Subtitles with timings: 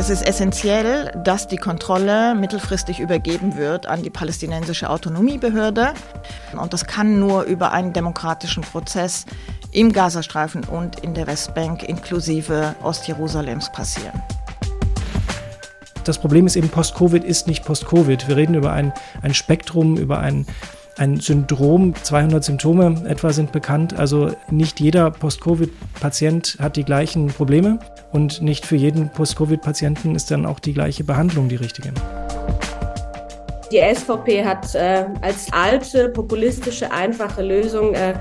[0.00, 5.92] Es ist essentiell, dass die Kontrolle mittelfristig übergeben wird an die palästinensische Autonomiebehörde.
[6.58, 9.26] Und das kann nur über einen demokratischen Prozess
[9.72, 14.22] im Gazastreifen und in der Westbank inklusive Ostjerusalems passieren.
[16.04, 18.26] Das Problem ist eben, Post-Covid ist nicht Post-Covid.
[18.26, 20.46] Wir reden über ein, ein Spektrum, über ein,
[20.96, 21.94] ein Syndrom.
[21.94, 23.98] 200 Symptome etwa sind bekannt.
[23.98, 27.78] Also nicht jeder Post-Covid-Patient hat die gleichen Probleme
[28.12, 31.92] und nicht für jeden Post-Covid-Patienten ist dann auch die gleiche Behandlung die richtige.
[33.72, 38.14] Die SVP hat äh, als alte, populistische, einfache Lösung äh,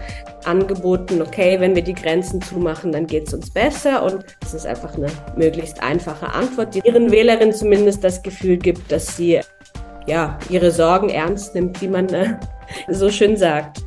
[0.45, 4.03] angeboten, okay, wenn wir die Grenzen zumachen, dann geht es uns besser.
[4.03, 8.91] Und das ist einfach eine möglichst einfache Antwort, die ihren Wählerinnen zumindest das Gefühl gibt,
[8.91, 9.41] dass sie
[10.05, 12.35] ja, ihre Sorgen ernst nimmt, wie man äh,
[12.87, 13.81] so schön sagt.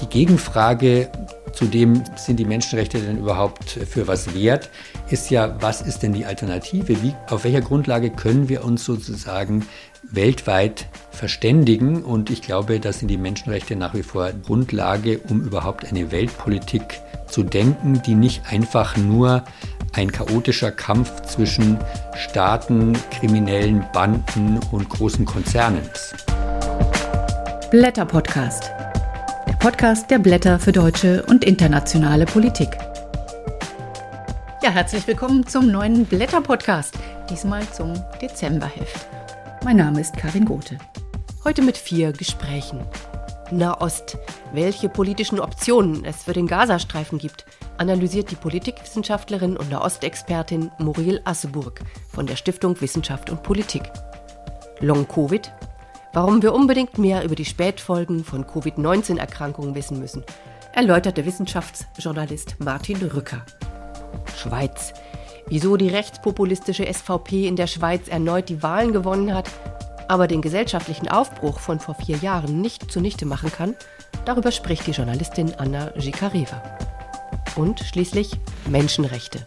[0.00, 1.08] Die Gegenfrage,
[1.52, 4.70] Zudem sind die Menschenrechte denn überhaupt für was wert,
[5.10, 7.02] ist ja, was ist denn die Alternative?
[7.02, 9.66] Wie, auf welcher Grundlage können wir uns sozusagen
[10.02, 12.02] weltweit verständigen?
[12.02, 17.00] Und ich glaube, das sind die Menschenrechte nach wie vor Grundlage, um überhaupt eine Weltpolitik
[17.28, 19.44] zu denken, die nicht einfach nur
[19.92, 21.78] ein chaotischer Kampf zwischen
[22.16, 26.14] Staaten, kriminellen Banden und großen Konzernen ist.
[27.70, 28.70] Blätter Podcast
[29.62, 32.76] Podcast der Blätter für deutsche und internationale Politik.
[34.60, 36.98] Ja, herzlich willkommen zum neuen Blätter-Podcast,
[37.30, 39.06] diesmal zum Dezemberheft.
[39.64, 40.78] Mein Name ist Karin Gothe.
[41.44, 42.80] Heute mit vier Gesprächen.
[43.52, 44.18] Nahost.
[44.52, 47.46] Welche politischen Optionen es für den Gazastreifen gibt,
[47.78, 53.84] analysiert die Politikwissenschaftlerin und Nahostexpertin Muriel Asseburg von der Stiftung Wissenschaft und Politik.
[54.80, 55.52] Long Covid.
[56.14, 60.22] Warum wir unbedingt mehr über die Spätfolgen von Covid-19-Erkrankungen wissen müssen,
[60.74, 63.46] erläutert der Wissenschaftsjournalist Martin Rücker.
[64.36, 64.92] Schweiz.
[65.46, 69.48] Wieso die rechtspopulistische SVP in der Schweiz erneut die Wahlen gewonnen hat,
[70.06, 73.74] aber den gesellschaftlichen Aufbruch von vor vier Jahren nicht zunichte machen kann,
[74.26, 76.62] darüber spricht die Journalistin Anna Gikareva.
[77.56, 79.40] Und schließlich Menschenrechte.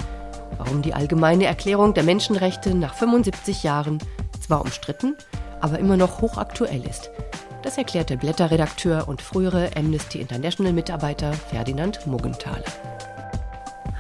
[0.58, 4.00] Warum die allgemeine Erklärung der Menschenrechte nach 75 Jahren
[4.40, 5.16] zwar umstritten,
[5.62, 7.10] aber immer noch hochaktuell ist.
[7.64, 12.64] Das erklärt der Blätterredakteur und frühere Amnesty International-Mitarbeiter Ferdinand Muggenthaler.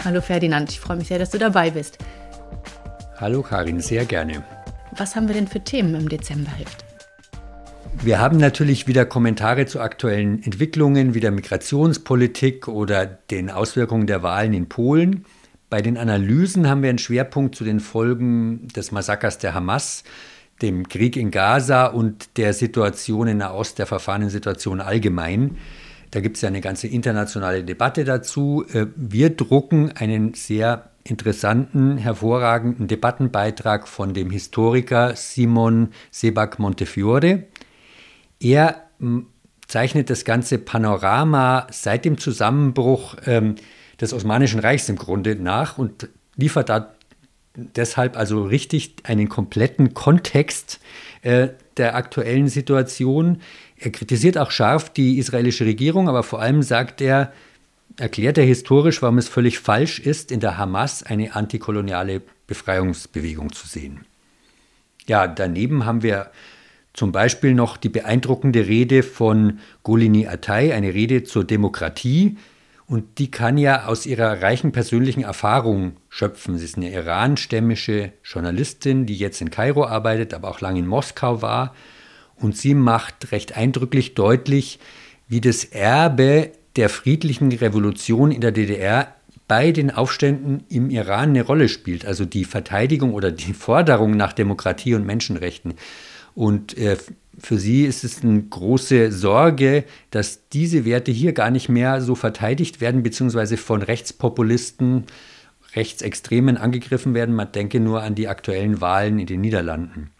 [0.04, 1.98] Hallo Ferdinand, ich freue mich sehr, dass du dabei bist.
[3.18, 4.44] Hallo Karin, sehr gerne.
[4.98, 6.86] Was haben wir denn für Themen im Dezemberheft?
[8.04, 14.22] Wir haben natürlich wieder Kommentare zu aktuellen Entwicklungen wie der Migrationspolitik oder den Auswirkungen der
[14.22, 15.26] Wahlen in Polen.
[15.70, 20.04] Bei den Analysen haben wir einen Schwerpunkt zu den Folgen des Massakers der Hamas
[20.62, 25.58] dem Krieg in Gaza und der Situation in Nahost, der verfahrenen Situation allgemein.
[26.12, 28.66] Da gibt es ja eine ganze internationale Debatte dazu.
[28.72, 37.44] Äh, wir drucken einen sehr interessanten, hervorragenden Debattenbeitrag von dem Historiker Simon Sebak Montefiore.
[38.40, 38.82] Er
[39.68, 43.56] zeichnet das ganze Panorama seit dem Zusammenbruch ähm,
[44.00, 46.95] des Osmanischen Reichs im Grunde nach und liefert da
[47.56, 50.80] deshalb also richtig einen kompletten Kontext
[51.22, 53.42] äh, der aktuellen Situation.
[53.78, 57.34] Er kritisiert auch scharf die israelische Regierung, aber vor allem sagt er,
[57.98, 63.68] erklärt er historisch, warum es völlig falsch ist, in der Hamas eine antikoloniale Befreiungsbewegung zu
[63.68, 64.06] sehen.
[65.08, 66.32] Ja, daneben haben wir
[66.94, 72.38] zum Beispiel noch die beeindruckende Rede von Golini Atay, eine Rede zur Demokratie,
[72.88, 76.57] und die kann ja aus ihrer reichen persönlichen Erfahrung schöpfen.
[76.57, 81.41] Sie ist eine iranstämmische Journalistin, die jetzt in Kairo arbeitet, aber auch lange in Moskau
[81.41, 81.73] war.
[82.35, 84.79] Und sie macht recht eindrücklich deutlich,
[85.28, 89.16] wie das Erbe der friedlichen Revolution in der DDR
[89.47, 92.06] bei den Aufständen im Iran eine Rolle spielt.
[92.06, 95.73] Also die Verteidigung oder die Forderung nach Demokratie und Menschenrechten.
[96.35, 96.97] Und äh,
[97.40, 102.16] für sie ist es eine große Sorge, dass diese Werte hier gar nicht mehr so
[102.16, 105.06] verteidigt werden, beziehungsweise von Rechtspopulisten,
[105.75, 107.35] Rechtsextremen angegriffen werden.
[107.35, 110.11] Man denke nur an die aktuellen Wahlen in den Niederlanden.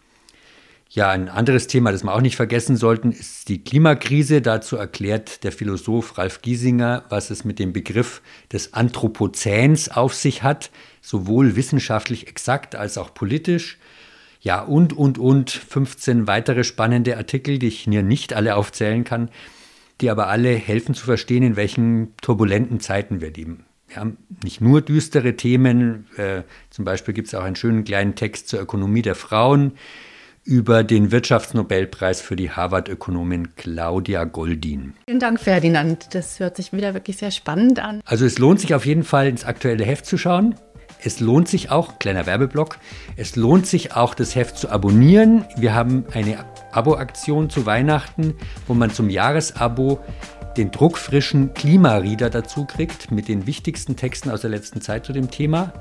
[0.88, 4.40] Ja, ein anderes Thema, das wir auch nicht vergessen sollten, ist die Klimakrise.
[4.40, 8.22] Dazu erklärt der Philosoph Ralf Giesinger, was es mit dem Begriff
[8.52, 10.70] des Anthropozäns auf sich hat,
[11.02, 13.78] sowohl wissenschaftlich exakt als auch politisch.
[14.46, 19.28] Ja, und, und, und 15 weitere spannende Artikel, die ich hier nicht alle aufzählen kann,
[20.00, 23.64] die aber alle helfen zu verstehen, in welchen turbulenten Zeiten wir leben.
[23.88, 28.14] Wir haben nicht nur düstere Themen, äh, zum Beispiel gibt es auch einen schönen kleinen
[28.14, 29.72] Text zur Ökonomie der Frauen
[30.44, 34.94] über den Wirtschaftsnobelpreis für die Harvard-Ökonomin Claudia Goldin.
[35.06, 36.14] Vielen Dank, Ferdinand.
[36.14, 38.00] Das hört sich wieder wirklich sehr spannend an.
[38.04, 40.54] Also es lohnt sich auf jeden Fall, ins aktuelle Heft zu schauen.
[41.02, 42.78] Es lohnt sich auch, kleiner Werbeblock,
[43.16, 45.44] es lohnt sich auch, das Heft zu abonnieren.
[45.56, 48.34] Wir haben eine Abo-Aktion zu Weihnachten,
[48.66, 50.00] wo man zum Jahresabo
[50.56, 55.30] den druckfrischen Klimareader dazu kriegt mit den wichtigsten Texten aus der letzten Zeit zu dem
[55.30, 55.72] Thema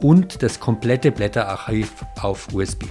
[0.00, 2.84] und das komplette Blätterarchiv auf USB.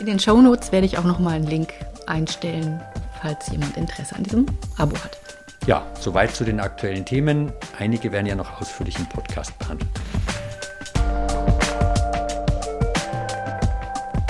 [0.00, 1.72] In den Shownotes werde ich auch nochmal einen Link
[2.06, 2.80] einstellen,
[3.20, 4.46] falls jemand Interesse an diesem
[4.76, 5.18] Abo hat.
[5.66, 7.52] Ja, soweit zu den aktuellen Themen.
[7.78, 9.90] Einige werden ja noch ausführlich im Podcast behandelt.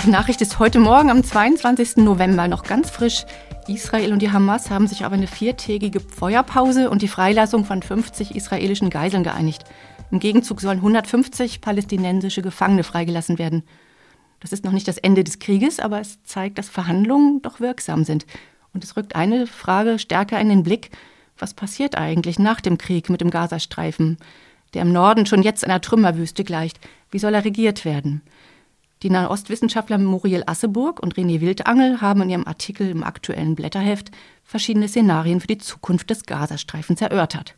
[0.04, 1.98] Die Nachricht ist heute Morgen am 22.
[1.98, 3.24] November noch ganz frisch.
[3.68, 8.34] Israel und die Hamas haben sich auf eine viertägige Feuerpause und die Freilassung von 50
[8.34, 9.62] israelischen Geiseln geeinigt.
[10.10, 13.62] Im Gegenzug sollen 150 palästinensische Gefangene freigelassen werden.
[14.40, 18.02] Das ist noch nicht das Ende des Krieges, aber es zeigt, dass Verhandlungen doch wirksam
[18.02, 18.26] sind.
[18.74, 20.90] Und es rückt eine Frage stärker in den Blick.
[21.38, 24.16] Was passiert eigentlich nach dem Krieg mit dem Gazastreifen,
[24.74, 26.80] der im Norden schon jetzt einer Trümmerwüste gleicht?
[27.12, 28.20] Wie soll er regiert werden?
[29.02, 34.12] Die Nahostwissenschaftler Muriel Asseburg und René Wildangel haben in ihrem Artikel im aktuellen Blätterheft
[34.44, 37.56] verschiedene Szenarien für die Zukunft des Gazastreifens erörtert.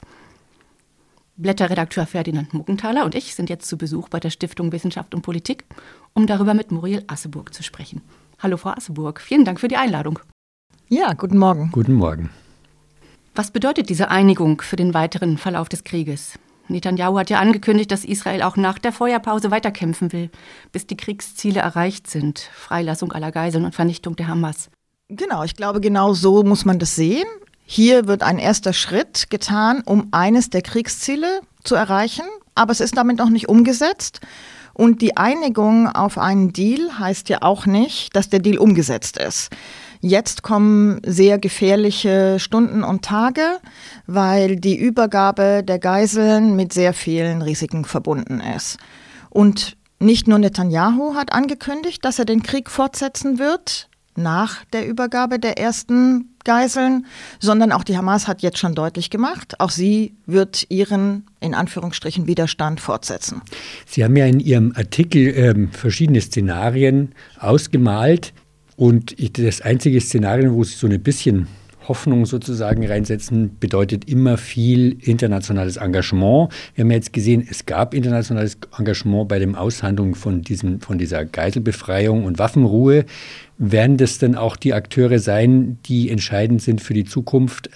[1.37, 5.65] Blätterredakteur Ferdinand Muckenthaler und ich sind jetzt zu Besuch bei der Stiftung Wissenschaft und Politik,
[6.15, 8.01] um darüber mit Muriel Asseburg zu sprechen.
[8.39, 10.21] Hallo, Frau Asseburg, vielen Dank für die Einladung.
[10.89, 11.71] Ja, guten Morgen.
[11.73, 12.31] Guten Morgen.
[13.35, 16.39] Was bedeutet diese Einigung für den weiteren Verlauf des Krieges?
[16.69, 20.31] Netanyahu hat ja angekündigt, dass Israel auch nach der Feuerpause weiterkämpfen will,
[20.73, 22.39] bis die Kriegsziele erreicht sind.
[22.39, 24.71] Freilassung aller Geiseln und Vernichtung der Hamas.
[25.09, 27.27] Genau, ich glaube, genau so muss man das sehen.
[27.67, 32.25] Hier wird ein erster Schritt getan, um eines der Kriegsziele zu erreichen,
[32.55, 34.21] aber es ist damit noch nicht umgesetzt.
[34.75, 39.51] Und die Einigung auf einen Deal heißt ja auch nicht, dass der Deal umgesetzt ist.
[40.07, 43.41] Jetzt kommen sehr gefährliche Stunden und Tage,
[44.07, 48.77] weil die Übergabe der Geiseln mit sehr vielen Risiken verbunden ist.
[49.31, 55.39] Und nicht nur Netanyahu hat angekündigt, dass er den Krieg fortsetzen wird nach der Übergabe
[55.39, 57.07] der ersten Geiseln,
[57.41, 62.27] sondern auch die Hamas hat jetzt schon deutlich gemacht, auch sie wird ihren in Anführungsstrichen
[62.27, 63.41] Widerstand fortsetzen.
[63.87, 68.35] Sie haben ja in Ihrem Artikel äh, verschiedene Szenarien ausgemalt,
[68.77, 71.47] und ich, das einzige Szenario, wo sie so ein bisschen
[71.89, 76.53] Hoffnung sozusagen reinsetzen, bedeutet immer viel internationales Engagement.
[76.75, 81.25] Wir haben jetzt gesehen, es gab internationales Engagement bei dem Aushandlung von, diesem, von dieser
[81.25, 83.05] Geiselbefreiung und Waffenruhe.
[83.59, 87.71] Werden das dann auch die Akteure sein, die entscheidend sind für die Zukunft,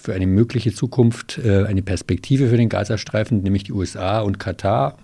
[0.00, 4.98] für eine mögliche Zukunft, äh, eine Perspektive für den Gazastreifen, nämlich die USA und Katar?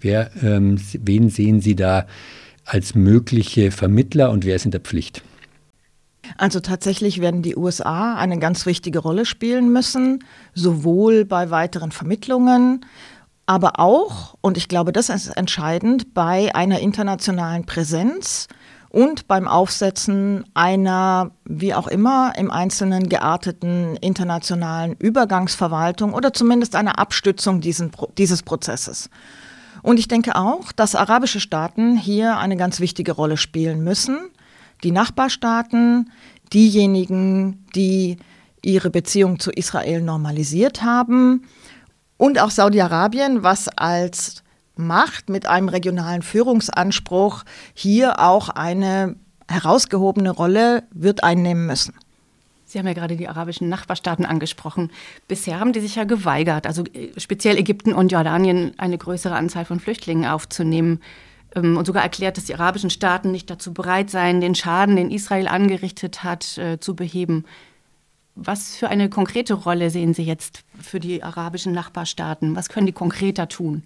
[0.00, 2.06] Wer, ähm, wen sehen Sie da
[2.64, 5.22] als mögliche Vermittler und wer ist in der Pflicht?
[6.38, 10.24] Also tatsächlich werden die USA eine ganz wichtige Rolle spielen müssen,
[10.54, 12.84] sowohl bei weiteren Vermittlungen,
[13.46, 18.48] aber auch, und ich glaube, das ist entscheidend, bei einer internationalen Präsenz
[18.88, 26.98] und beim Aufsetzen einer, wie auch immer, im Einzelnen gearteten internationalen Übergangsverwaltung oder zumindest einer
[26.98, 29.10] Abstützung diesen, dieses Prozesses.
[29.84, 34.30] Und ich denke auch, dass arabische Staaten hier eine ganz wichtige Rolle spielen müssen.
[34.82, 36.10] Die Nachbarstaaten,
[36.54, 38.16] diejenigen, die
[38.62, 41.42] ihre Beziehung zu Israel normalisiert haben
[42.16, 44.42] und auch Saudi-Arabien, was als
[44.74, 49.16] Macht mit einem regionalen Führungsanspruch hier auch eine
[49.50, 51.92] herausgehobene Rolle wird einnehmen müssen.
[52.74, 54.90] Sie haben ja gerade die arabischen Nachbarstaaten angesprochen.
[55.28, 59.64] Bisher haben die sich ja geweigert, also äh, speziell Ägypten und Jordanien eine größere Anzahl
[59.64, 61.00] von Flüchtlingen aufzunehmen
[61.54, 65.12] ähm, und sogar erklärt, dass die arabischen Staaten nicht dazu bereit seien, den Schaden, den
[65.12, 67.44] Israel angerichtet hat, äh, zu beheben.
[68.34, 72.56] Was für eine konkrete Rolle sehen Sie jetzt für die arabischen Nachbarstaaten?
[72.56, 73.84] Was können die konkreter tun?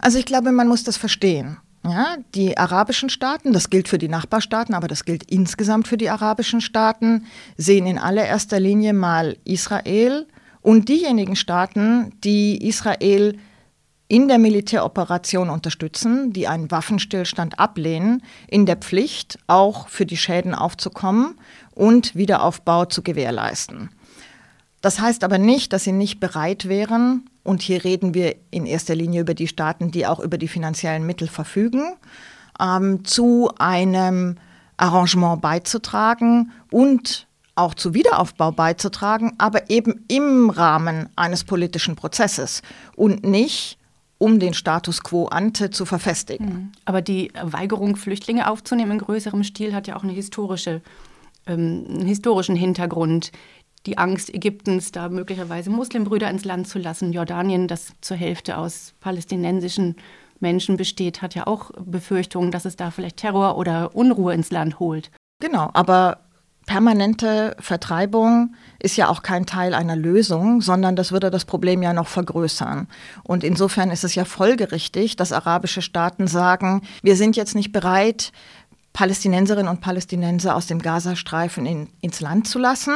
[0.00, 1.56] Also ich glaube, man muss das verstehen.
[1.86, 6.08] Ja, die arabischen Staaten, das gilt für die Nachbarstaaten, aber das gilt insgesamt für die
[6.08, 7.26] arabischen Staaten,
[7.58, 10.26] sehen in allererster Linie mal Israel
[10.62, 13.38] und diejenigen Staaten, die Israel
[14.08, 20.54] in der Militäroperation unterstützen, die einen Waffenstillstand ablehnen, in der Pflicht, auch für die Schäden
[20.54, 21.34] aufzukommen
[21.74, 23.90] und Wiederaufbau zu gewährleisten.
[24.80, 28.94] Das heißt aber nicht, dass sie nicht bereit wären, und hier reden wir in erster
[28.94, 31.94] Linie über die Staaten, die auch über die finanziellen Mittel verfügen,
[32.60, 34.36] ähm, zu einem
[34.76, 42.62] Arrangement beizutragen und auch zu Wiederaufbau beizutragen, aber eben im Rahmen eines politischen Prozesses
[42.96, 43.78] und nicht
[44.18, 46.46] um den Status quo ante zu verfestigen.
[46.46, 46.72] Mhm.
[46.84, 50.82] Aber die Weigerung, Flüchtlinge aufzunehmen in größerem Stil, hat ja auch eine historische,
[51.46, 53.32] ähm, einen historischen Hintergrund
[53.86, 58.94] die Angst Ägyptens, da möglicherweise Muslimbrüder ins Land zu lassen, Jordanien, das zur Hälfte aus
[59.00, 59.96] palästinensischen
[60.40, 64.78] Menschen besteht, hat ja auch Befürchtungen, dass es da vielleicht Terror oder Unruhe ins Land
[64.78, 65.10] holt.
[65.40, 66.18] Genau, aber
[66.66, 71.92] permanente Vertreibung ist ja auch kein Teil einer Lösung, sondern das würde das Problem ja
[71.92, 72.88] noch vergrößern.
[73.22, 78.32] Und insofern ist es ja folgerichtig, dass arabische Staaten sagen, wir sind jetzt nicht bereit,
[78.94, 82.94] Palästinenserinnen und Palästinenser aus dem Gazastreifen in, ins Land zu lassen,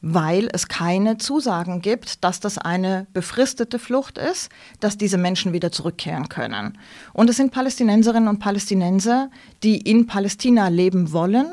[0.00, 4.48] weil es keine Zusagen gibt, dass das eine befristete Flucht ist,
[4.80, 6.78] dass diese Menschen wieder zurückkehren können.
[7.12, 9.30] Und es sind Palästinenserinnen und Palästinenser,
[9.62, 11.46] die in Palästina leben wollen.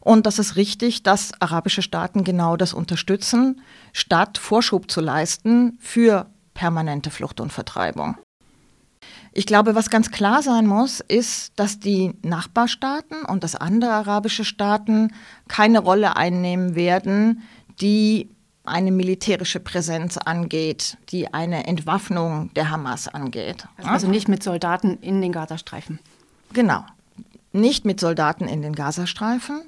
[0.00, 3.60] Und das ist richtig, dass arabische Staaten genau das unterstützen,
[3.92, 8.16] statt Vorschub zu leisten für permanente Flucht und Vertreibung.
[9.32, 14.44] Ich glaube, was ganz klar sein muss, ist, dass die Nachbarstaaten und dass andere arabische
[14.44, 15.12] Staaten
[15.48, 17.42] keine Rolle einnehmen werden,
[17.80, 18.28] die
[18.64, 23.66] eine militärische Präsenz angeht, die eine Entwaffnung der Hamas angeht.
[23.78, 25.98] Also, also nicht mit Soldaten in den Gazastreifen.
[26.52, 26.84] Genau,
[27.52, 29.62] nicht mit Soldaten in den Gazastreifen,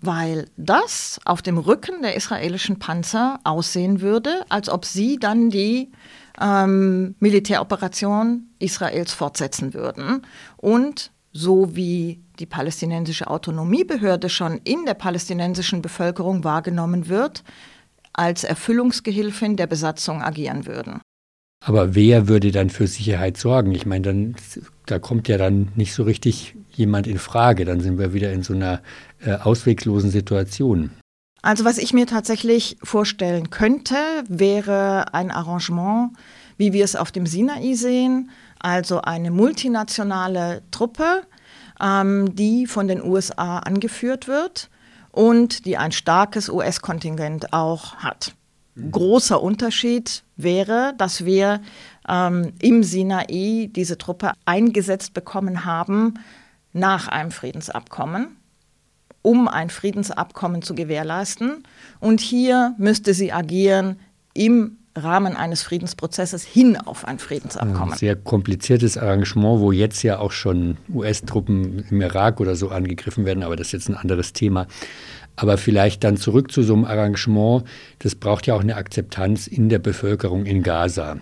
[0.00, 5.92] weil das auf dem Rücken der israelischen Panzer aussehen würde, als ob sie dann die
[6.40, 10.22] ähm, Militäroperation Israels fortsetzen würden.
[10.56, 17.42] Und so wie die palästinensische Autonomiebehörde schon in der palästinensischen Bevölkerung wahrgenommen wird,
[18.12, 21.00] als Erfüllungsgehilfin der Besatzung agieren würden.
[21.64, 23.72] Aber wer würde dann für Sicherheit sorgen?
[23.72, 24.34] Ich meine, dann,
[24.86, 27.64] da kommt ja dann nicht so richtig jemand in Frage.
[27.64, 28.82] Dann sind wir wieder in so einer
[29.24, 30.90] äh, ausweglosen Situation.
[31.42, 33.96] Also was ich mir tatsächlich vorstellen könnte,
[34.28, 36.12] wäre ein Arrangement,
[36.56, 38.30] wie wir es auf dem Sinai sehen,
[38.60, 41.22] also eine multinationale Truppe,
[41.80, 44.70] ähm, die von den USA angeführt wird
[45.10, 48.34] und die ein starkes US-Kontingent auch hat.
[48.76, 51.60] Großer Unterschied wäre, dass wir
[52.08, 56.14] ähm, im Sinai diese Truppe eingesetzt bekommen haben
[56.72, 58.36] nach einem Friedensabkommen
[59.22, 61.62] um ein Friedensabkommen zu gewährleisten.
[62.00, 63.98] Und hier müsste sie agieren
[64.34, 67.92] im Rahmen eines Friedensprozesses hin auf ein Friedensabkommen.
[67.92, 73.24] Ein sehr kompliziertes Arrangement, wo jetzt ja auch schon US-Truppen im Irak oder so angegriffen
[73.24, 74.66] werden, aber das ist jetzt ein anderes Thema.
[75.36, 77.64] Aber vielleicht dann zurück zu so einem Arrangement,
[78.00, 81.16] das braucht ja auch eine Akzeptanz in der Bevölkerung in Gaza.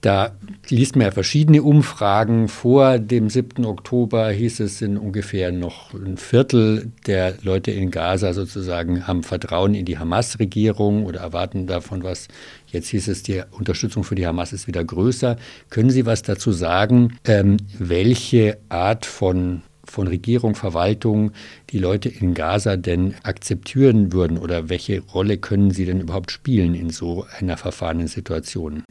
[0.00, 0.34] Da
[0.70, 2.48] liest man ja verschiedene Umfragen.
[2.48, 3.66] Vor dem 7.
[3.66, 9.74] Oktober hieß es in ungefähr noch ein Viertel der Leute in Gaza sozusagen haben Vertrauen
[9.74, 12.28] in die Hamas-Regierung oder erwarten davon was.
[12.66, 15.36] Jetzt hieß es, die Unterstützung für die Hamas ist wieder größer.
[15.68, 21.32] Können Sie was dazu sagen, ähm, welche Art von von Regierung, Verwaltung
[21.70, 26.76] die Leute in Gaza denn akzeptieren würden oder welche Rolle können sie denn überhaupt spielen
[26.76, 28.84] in so einer verfahrenen Situation?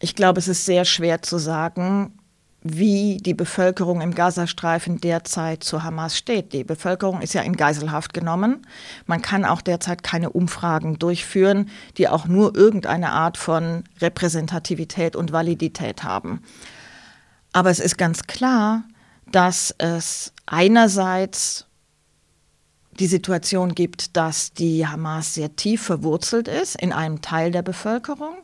[0.00, 2.18] Ich glaube, es ist sehr schwer zu sagen,
[2.66, 6.54] wie die Bevölkerung im Gazastreifen derzeit zu Hamas steht.
[6.54, 8.66] Die Bevölkerung ist ja in Geiselhaft genommen.
[9.06, 15.30] Man kann auch derzeit keine Umfragen durchführen, die auch nur irgendeine Art von Repräsentativität und
[15.30, 16.42] Validität haben.
[17.52, 18.84] Aber es ist ganz klar,
[19.30, 21.66] dass es einerseits
[22.98, 28.36] die Situation gibt, dass die Hamas sehr tief verwurzelt ist in einem Teil der Bevölkerung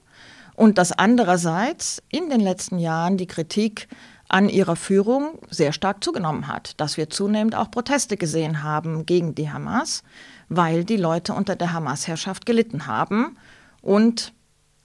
[0.61, 3.89] und dass andererseits in den letzten Jahren die Kritik
[4.29, 9.35] an ihrer Führung sehr stark zugenommen hat, dass wir zunehmend auch Proteste gesehen haben gegen
[9.35, 10.03] die Hamas,
[10.51, 13.39] weil die Leute unter der Hamas-Herrschaft gelitten haben.
[13.81, 14.35] Und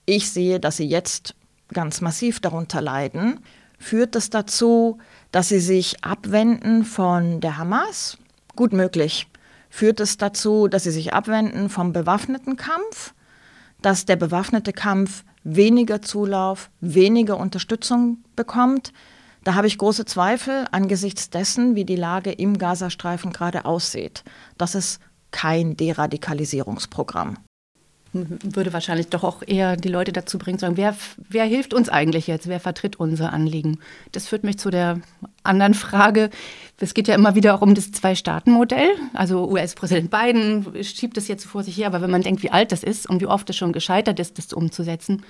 [0.05, 1.35] ich sehe, dass sie jetzt
[1.73, 3.41] ganz massiv darunter leiden.
[3.77, 4.99] Führt das dazu,
[5.33, 8.17] dass sie sich abwenden von der Hamas?
[8.55, 9.27] Gut möglich.
[9.69, 13.13] Führt es dazu, dass sie sich abwenden vom bewaffneten Kampf?
[13.81, 18.91] Dass der bewaffnete Kampf weniger Zulauf, weniger Unterstützung bekommt.
[19.45, 24.23] Da habe ich große Zweifel angesichts dessen, wie die Lage im Gazastreifen gerade aussieht.
[24.57, 24.99] Das ist
[25.31, 27.37] kein Deradikalisierungsprogramm
[28.15, 31.89] würde wahrscheinlich doch auch eher die Leute dazu bringen, zu sagen, wer, wer hilft uns
[31.89, 33.79] eigentlich jetzt, wer vertritt unser Anliegen?
[34.13, 35.01] Das führt mich zu der
[35.43, 36.29] anderen Frage.
[36.77, 38.89] Es geht ja immer wieder auch um das Zwei-Staaten-Modell.
[39.13, 42.71] Also US-Präsident Biden schiebt es jetzt vor sich her, aber wenn man denkt, wie alt
[42.71, 45.23] das ist und wie oft es schon gescheitert ist, das umzusetzen,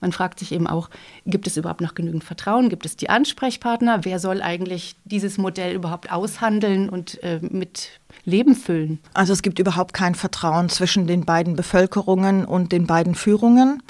[0.00, 0.88] man fragt sich eben auch,
[1.26, 2.70] gibt es überhaupt noch genügend Vertrauen?
[2.70, 4.00] Gibt es die Ansprechpartner?
[4.04, 8.98] Wer soll eigentlich dieses Modell überhaupt aushandeln und äh, mit Leben füllen?
[9.12, 13.82] Also es gibt überhaupt kein Vertrauen zwischen den beiden Bevölkerungen und den beiden Führungen.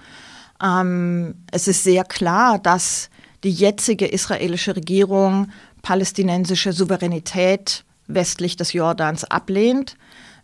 [0.63, 3.09] Ähm, es ist sehr klar, dass
[3.45, 5.51] die jetzige israelische Regierung
[5.83, 9.97] palästinensische Souveränität westlich des Jordans ablehnt.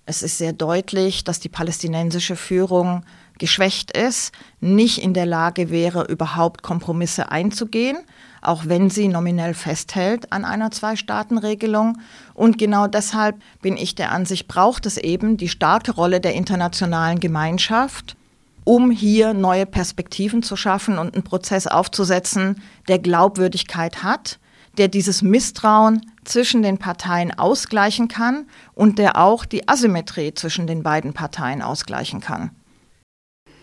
[0.04, 3.04] Es ist sehr deutlich, dass die palästinensische Führung
[3.38, 7.98] geschwächt ist, nicht in der Lage wäre, überhaupt Kompromisse einzugehen.
[8.46, 11.98] auch wenn sie nominell festhält an einer Zwei-Staaten-Regelung.
[12.32, 17.18] Und genau deshalb bin ich der Ansicht, braucht es eben die starke Rolle der internationalen
[17.18, 18.16] Gemeinschaft,
[18.64, 24.38] um hier neue Perspektiven zu schaffen und einen Prozess aufzusetzen, der Glaubwürdigkeit hat,
[24.78, 30.82] der dieses Misstrauen zwischen den Parteien ausgleichen kann und der auch die Asymmetrie zwischen den
[30.82, 32.50] beiden Parteien ausgleichen kann.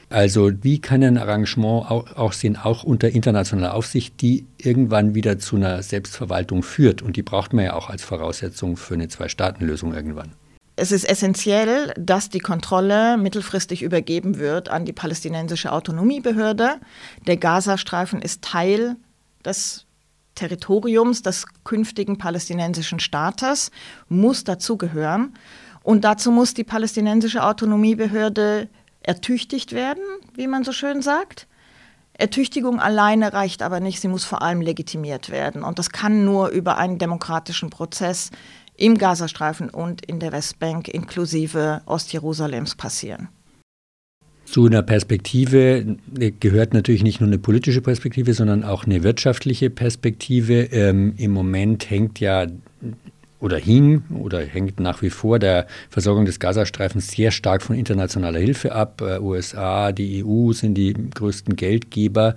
[0.10, 5.40] Also wie kann ein Arrangement auch, auch sehen, auch unter internationaler Aufsicht, die irgendwann wieder
[5.40, 7.02] zu einer Selbstverwaltung führt?
[7.02, 10.34] Und die braucht man ja auch als Voraussetzung für eine Zwei-Staaten-Lösung irgendwann.
[10.76, 16.80] Es ist essentiell, dass die Kontrolle mittelfristig übergeben wird an die palästinensische Autonomiebehörde.
[17.26, 18.96] Der Gazastreifen ist Teil
[19.46, 19.86] des
[20.36, 23.72] Territoriums des künftigen palästinensischen Staates,
[24.10, 25.34] muss dazugehören.
[25.84, 28.70] Und dazu muss die palästinensische Autonomiebehörde
[29.02, 31.48] ertüchtigt werden, wie man so schön sagt.
[32.14, 35.64] Ertüchtigung alleine reicht aber nicht, sie muss vor allem legitimiert werden.
[35.64, 38.30] Und das kann nur über einen demokratischen Prozess
[38.76, 43.30] im Gazastreifen und in der Westbank inklusive Ostjerusalems passieren.
[44.54, 45.98] Zu einer Perspektive
[46.40, 50.66] gehört natürlich nicht nur eine politische Perspektive, sondern auch eine wirtschaftliche Perspektive.
[50.72, 52.46] Ähm, Im Moment hängt ja
[53.40, 58.38] oder hing oder hängt nach wie vor der Versorgung des Gazastreifens sehr stark von internationaler
[58.38, 59.02] Hilfe ab.
[59.02, 62.36] Äh, USA, die EU sind die größten Geldgeber.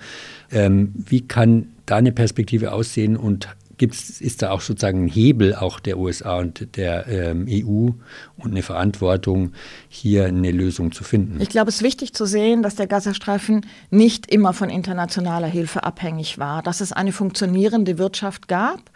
[0.51, 5.55] Ähm, wie kann da eine Perspektive aussehen und gibt's, ist da auch sozusagen ein Hebel
[5.55, 7.91] auch der USA und der ähm, EU
[8.37, 9.53] und eine Verantwortung,
[9.89, 11.41] hier eine Lösung zu finden?
[11.41, 15.85] Ich glaube, es ist wichtig zu sehen, dass der Gazastreifen nicht immer von internationaler Hilfe
[15.85, 18.91] abhängig war, dass es eine funktionierende Wirtschaft gab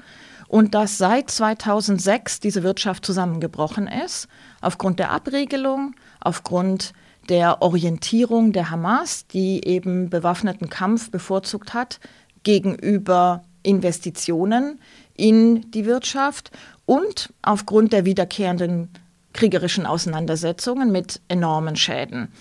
[0.49, 4.29] und dass seit 2006 diese Wirtschaft zusammengebrochen ist,
[4.61, 6.93] aufgrund der Abregelung, aufgrund
[7.29, 12.01] der Orientierung der Hamas, die eben bewaffneten Kampf bevorzugt hat
[12.43, 14.81] gegenüber Investitionen
[15.15, 16.51] in die Wirtschaft
[16.87, 18.89] und aufgrund der wiederkehrenden
[19.33, 22.33] kriegerischen Auseinandersetzungen mit enormen Schäden.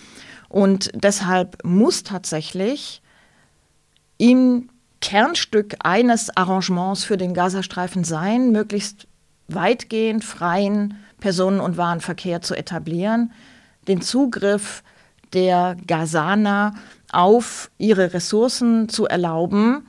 [0.47, 3.01] Und deshalb muss tatsächlich
[4.17, 4.69] im
[5.01, 9.07] Kernstück eines Arrangements für den Gazastreifen sein, möglichst
[9.47, 13.31] weitgehend freien Personen- und Warenverkehr zu etablieren,
[13.87, 14.83] den Zugriff
[15.33, 16.73] der Gazaner
[17.11, 19.85] auf ihre Ressourcen zu erlauben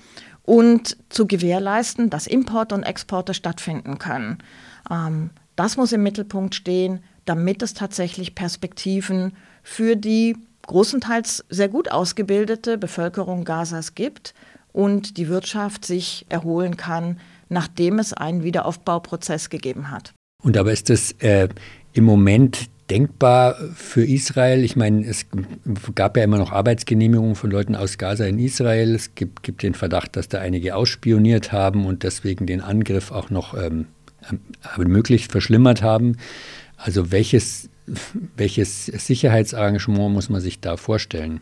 [0.51, 4.39] und zu gewährleisten, dass Importe und Exporte stattfinden können.
[4.91, 10.37] Ähm, das muss im Mittelpunkt stehen, damit es tatsächlich Perspektiven für die
[10.67, 14.35] großenteils sehr gut ausgebildete Bevölkerung Gazas gibt
[14.73, 20.15] und die Wirtschaft sich erholen kann, nachdem es einen Wiederaufbauprozess gegeben hat.
[20.43, 21.49] Und aber ist das äh,
[21.93, 24.64] im Moment denkbar für Israel?
[24.64, 25.26] Ich meine, es
[25.94, 28.94] gab ja immer noch Arbeitsgenehmigungen von Leuten aus Gaza in Israel.
[28.94, 33.31] Es gibt, gibt den Verdacht, dass da einige ausspioniert haben und deswegen den Angriff auch
[33.31, 33.87] noch ähm,
[34.76, 36.16] möglichst verschlimmert haben.
[36.76, 37.68] Also welches,
[38.37, 41.40] welches Sicherheitsarrangement muss man sich da vorstellen?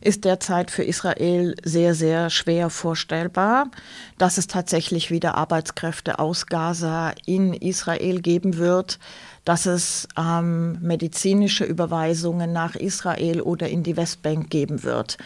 [0.00, 3.70] ist derzeit für Israel sehr, sehr schwer vorstellbar,
[4.18, 8.98] dass es tatsächlich wieder Arbeitskräfte aus Gaza in Israel geben wird,
[9.44, 15.18] dass es ähm, medizinische Überweisungen nach Israel oder in die Westbank geben wird.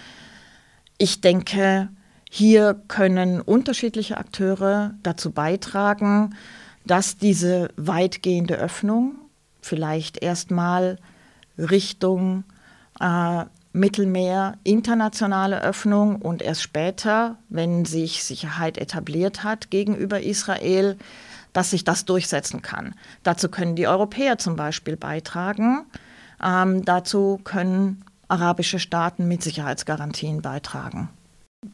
[0.98, 1.88] Ich denke,
[2.30, 6.34] hier können unterschiedliche Akteure dazu beitragen,
[6.86, 9.14] dass diese weitgehende Öffnung
[9.60, 10.98] vielleicht erstmal
[11.58, 12.44] Richtung
[13.00, 20.96] äh, Mittelmeer internationale Öffnung und erst später, wenn sich Sicherheit etabliert hat gegenüber Israel,
[21.54, 22.94] dass sich das durchsetzen kann.
[23.22, 25.86] Dazu können die Europäer zum Beispiel beitragen.
[26.42, 31.08] Ähm, dazu können arabische Staaten mit Sicherheitsgarantien beitragen.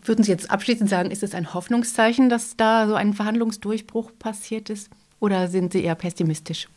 [0.05, 4.71] Würden Sie jetzt abschließend sagen, ist es ein Hoffnungszeichen, dass da so ein Verhandlungsdurchbruch passiert
[4.71, 4.89] ist?
[5.19, 6.69] Oder sind Sie eher pessimistisch?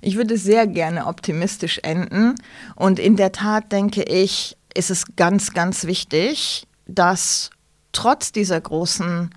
[0.00, 2.34] Ich würde sehr gerne optimistisch enden.
[2.76, 7.50] Und in der Tat denke ich, ist es ganz, ganz wichtig, dass
[7.92, 9.30] trotz dieser großen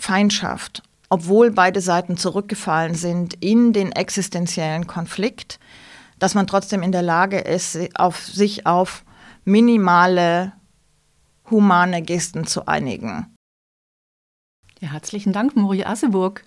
[0.00, 5.60] Feindschaft, obwohl beide Seiten zurückgefallen sind in den existenziellen Konflikt,
[6.18, 9.04] dass man trotzdem in der Lage ist, auf sich auf
[9.44, 10.52] minimale
[11.50, 13.34] humane Gesten zu einigen.
[14.80, 16.44] Ja, herzlichen Dank, Moria Asseburg.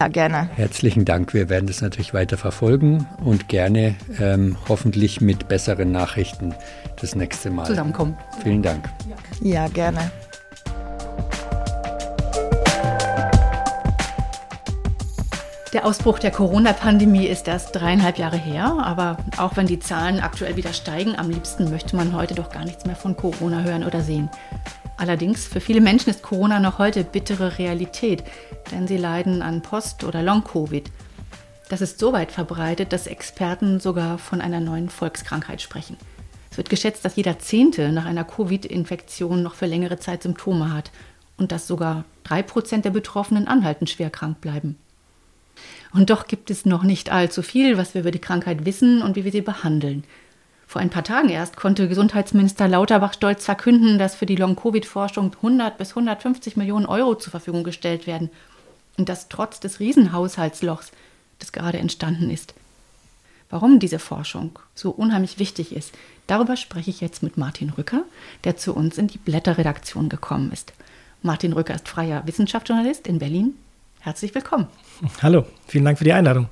[0.00, 0.50] Ja, gerne.
[0.54, 1.34] Herzlichen Dank.
[1.34, 6.54] Wir werden das natürlich weiter verfolgen und gerne ähm, hoffentlich mit besseren Nachrichten
[7.00, 8.16] das nächste Mal zusammenkommen.
[8.42, 8.88] Vielen Dank.
[9.40, 10.10] Ja, gerne.
[15.74, 20.54] Der Ausbruch der Corona-Pandemie ist erst dreieinhalb Jahre her, aber auch wenn die Zahlen aktuell
[20.54, 24.00] wieder steigen, am liebsten möchte man heute doch gar nichts mehr von Corona hören oder
[24.00, 24.30] sehen.
[24.98, 28.22] Allerdings, für viele Menschen ist Corona noch heute bittere Realität,
[28.70, 30.92] denn sie leiden an Post- oder Long-Covid.
[31.68, 35.96] Das ist so weit verbreitet, dass Experten sogar von einer neuen Volkskrankheit sprechen.
[36.52, 40.92] Es wird geschätzt, dass jeder Zehnte nach einer Covid-Infektion noch für längere Zeit Symptome hat
[41.36, 44.78] und dass sogar drei Prozent der Betroffenen anhaltend schwer krank bleiben.
[45.94, 49.14] Und doch gibt es noch nicht allzu viel, was wir über die Krankheit wissen und
[49.14, 50.02] wie wir sie behandeln.
[50.66, 55.78] Vor ein paar Tagen erst konnte Gesundheitsminister Lauterbach stolz verkünden, dass für die Long-Covid-Forschung 100
[55.78, 58.28] bis 150 Millionen Euro zur Verfügung gestellt werden.
[58.98, 60.90] Und das trotz des Riesenhaushaltslochs,
[61.38, 62.54] das gerade entstanden ist.
[63.48, 65.92] Warum diese Forschung so unheimlich wichtig ist,
[66.26, 68.02] darüber spreche ich jetzt mit Martin Rücker,
[68.42, 70.72] der zu uns in die Blätterredaktion gekommen ist.
[71.22, 73.54] Martin Rücker ist freier Wissenschaftsjournalist in Berlin.
[74.04, 74.66] Herzlich willkommen.
[75.22, 76.50] Hallo, vielen Dank für die Einladung.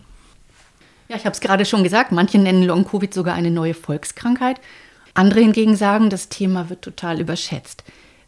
[1.10, 4.58] Ja, ich habe es gerade schon gesagt, manche nennen Long-Covid sogar eine neue Volkskrankheit.
[5.12, 7.84] Andere hingegen sagen, das Thema wird total überschätzt.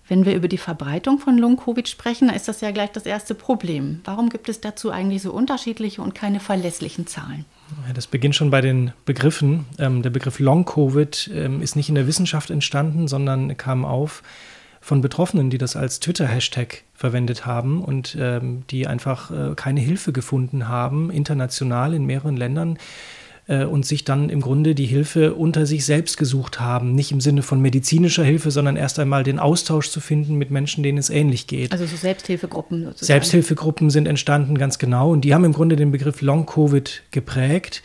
[0.06, 4.02] Wenn wir über die Verbreitung von Long-Covid sprechen, ist das ja gleich das erste Problem.
[4.04, 7.46] Warum gibt es dazu eigentlich so unterschiedliche und keine verlässlichen Zahlen?
[7.94, 9.64] Das beginnt schon bei den Begriffen.
[9.78, 14.22] Ähm, der Begriff Long-Covid ähm, ist nicht in der Wissenschaft entstanden, sondern kam auf
[14.84, 20.12] von Betroffenen, die das als Twitter-Hashtag verwendet haben und ähm, die einfach äh, keine Hilfe
[20.12, 22.76] gefunden haben, international in mehreren Ländern
[23.46, 26.94] äh, und sich dann im Grunde die Hilfe unter sich selbst gesucht haben.
[26.94, 30.82] Nicht im Sinne von medizinischer Hilfe, sondern erst einmal den Austausch zu finden mit Menschen,
[30.82, 31.72] denen es ähnlich geht.
[31.72, 33.06] Also so Selbsthilfegruppen sozusagen.
[33.06, 35.10] Selbsthilfegruppen sind entstanden, ganz genau.
[35.10, 37.82] Und die haben im Grunde den Begriff Long-Covid geprägt.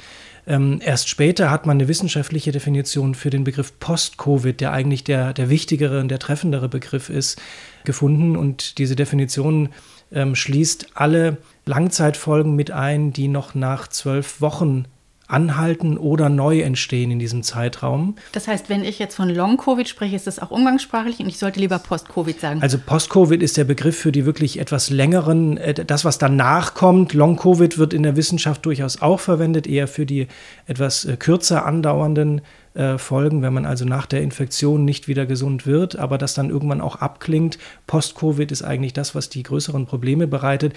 [0.49, 5.31] Ähm, erst später hat man eine wissenschaftliche Definition für den Begriff Post-Covid, der eigentlich der,
[5.31, 7.39] der wichtigere und der treffendere Begriff ist,
[7.85, 8.35] gefunden.
[8.35, 9.69] Und diese Definition
[10.11, 14.85] ähm, schließt alle Langzeitfolgen mit ein, die noch nach zwölf Wochen
[15.29, 18.15] anhalten oder neu entstehen in diesem Zeitraum.
[18.31, 21.59] Das heißt, wenn ich jetzt von Long-Covid spreche, ist das auch umgangssprachlich und ich sollte
[21.59, 22.61] lieber Post-Covid sagen.
[22.61, 27.13] Also Post-Covid ist der Begriff für die wirklich etwas längeren, äh, das, was danach kommt.
[27.13, 30.27] Long-Covid wird in der Wissenschaft durchaus auch verwendet, eher für die
[30.65, 32.41] etwas äh, kürzer andauernden
[32.73, 36.49] äh, Folgen, wenn man also nach der Infektion nicht wieder gesund wird, aber das dann
[36.49, 37.59] irgendwann auch abklingt.
[37.85, 40.73] Post-Covid ist eigentlich das, was die größeren Probleme bereitet.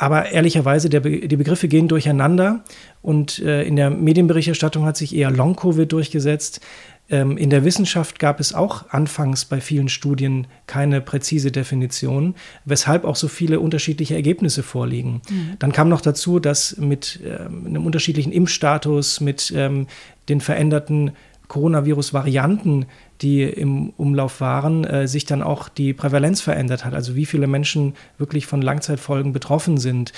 [0.00, 2.64] Aber ehrlicherweise, Be die Begriffe gehen durcheinander
[3.02, 6.62] und äh, in der Medienberichterstattung hat sich eher Long-Covid durchgesetzt.
[7.10, 12.34] Ähm, in der Wissenschaft gab es auch anfangs bei vielen Studien keine präzise Definition,
[12.64, 15.20] weshalb auch so viele unterschiedliche Ergebnisse vorliegen.
[15.28, 15.56] Mhm.
[15.58, 19.86] Dann kam noch dazu, dass mit ähm, einem unterschiedlichen Impfstatus, mit ähm,
[20.30, 21.10] den veränderten
[21.48, 22.86] Coronavirus-Varianten
[23.22, 27.46] die im Umlauf waren, äh, sich dann auch die Prävalenz verändert hat, also wie viele
[27.46, 30.12] Menschen wirklich von Langzeitfolgen betroffen sind.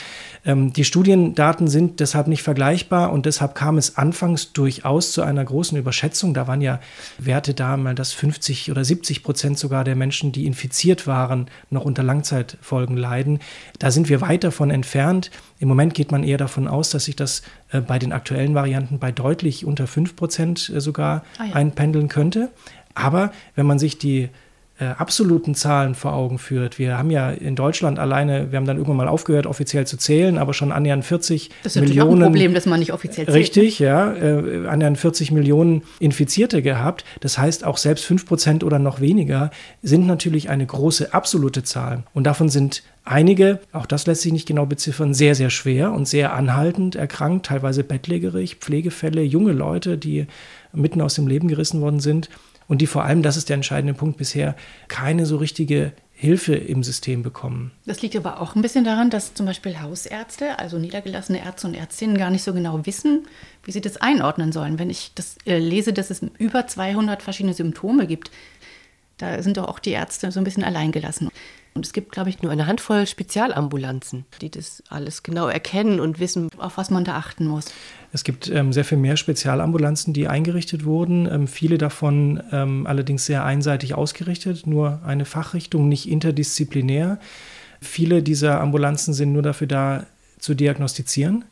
[0.45, 5.45] Ähm, die Studiendaten sind deshalb nicht vergleichbar und deshalb kam es anfangs durchaus zu einer
[5.45, 6.35] großen Überschätzung.
[6.35, 6.81] Da waren ja
[7.19, 11.85] Werte da, mal dass 50 oder 70 Prozent sogar der Menschen, die infiziert waren, noch
[11.85, 13.41] unter Langzeitfolgen leiden.
[13.79, 15.31] Da sind wir weit davon entfernt.
[15.63, 18.99] Im Moment geht man eher davon aus, dass sich das äh, bei den aktuellen Varianten
[18.99, 21.55] bei deutlich unter 5 Prozent äh, sogar ah ja.
[21.55, 22.51] einpendeln könnte.
[22.97, 24.29] Aber wenn man sich die
[24.83, 28.77] äh, absoluten Zahlen vor Augen führt, wir haben ja in Deutschland alleine, wir haben dann
[28.77, 32.23] irgendwann mal aufgehört, offiziell zu zählen, aber schon annähernd 40 das ist Millionen.
[32.23, 33.37] Auch ein Problem, dass man nicht offiziell zählt.
[33.37, 37.05] Richtig, ja, äh, annähernd 40 Millionen Infizierte gehabt.
[37.21, 39.51] Das heißt, auch selbst 5 Prozent oder noch weniger
[39.83, 42.03] sind natürlich eine große absolute Zahl.
[42.13, 46.07] Und davon sind Einige, auch das lässt sich nicht genau beziffern, sehr, sehr schwer und
[46.07, 50.29] sehr anhaltend erkrankt, teilweise bettlägerig, Pflegefälle, junge Leute, die
[50.73, 52.31] mitten aus dem Leben gerissen worden sind
[52.73, 54.57] und die vor allem, das ist der entscheidende Punkt bisher,
[54.89, 57.71] keine so richtige Hilfe im System bekommen.
[57.85, 61.75] Das liegt aber auch ein bisschen daran, dass zum Beispiel Hausärzte, also niedergelassene Ärzte und
[61.75, 63.29] Ärztinnen, gar nicht so genau wissen,
[63.63, 64.79] wie sie das einordnen sollen.
[64.79, 68.31] Wenn ich das äh, lese, dass es über 200 verschiedene Symptome gibt,
[69.19, 71.29] da sind doch auch die Ärzte so ein bisschen alleingelassen.
[71.75, 76.21] Und es gibt, glaube ich, nur eine Handvoll Spezialambulanzen, die das alles genau erkennen und
[76.21, 77.67] wissen, auf was man da achten muss.
[78.13, 81.27] Es gibt ähm, sehr viel mehr Spezialambulanzen, die eingerichtet wurden.
[81.27, 87.19] Ähm, viele davon ähm, allerdings sehr einseitig ausgerichtet, nur eine Fachrichtung, nicht interdisziplinär.
[87.81, 90.07] Viele dieser Ambulanzen sind nur dafür da,
[90.39, 91.45] zu diagnostizieren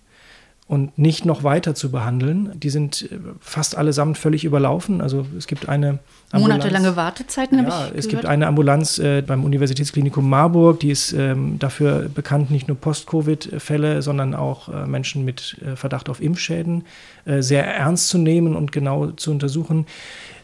[0.70, 2.52] und nicht noch weiter zu behandeln.
[2.54, 5.00] Die sind äh, fast allesamt völlig überlaufen.
[5.00, 5.98] Also es gibt eine
[6.30, 7.98] Ambulanz, monatelange Wartezeiten habe ja, ich gehört.
[7.98, 12.76] Es gibt eine Ambulanz äh, beim Universitätsklinikum Marburg, die ist ähm, dafür bekannt, nicht nur
[12.76, 16.84] Post-Covid-Fälle, sondern auch äh, Menschen mit äh, Verdacht auf Impfschäden
[17.24, 19.86] äh, sehr ernst zu nehmen und genau zu untersuchen.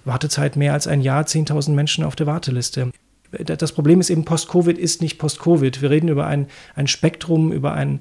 [0.04, 2.90] Wartezeit mehr als ein Jahr, 10.000 Menschen auf der Warteliste.
[3.30, 5.82] Das Problem ist eben, Post-Covid ist nicht Post-Covid.
[5.82, 8.00] Wir reden über ein, ein Spektrum, über ein,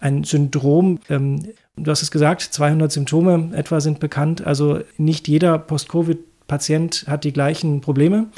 [0.00, 0.98] ein Syndrom.
[1.08, 1.42] Ähm,
[1.78, 4.46] Du hast es gesagt, 200 Symptome etwa sind bekannt.
[4.46, 8.28] Also nicht jeder Post-Covid-Patient hat die gleichen Probleme.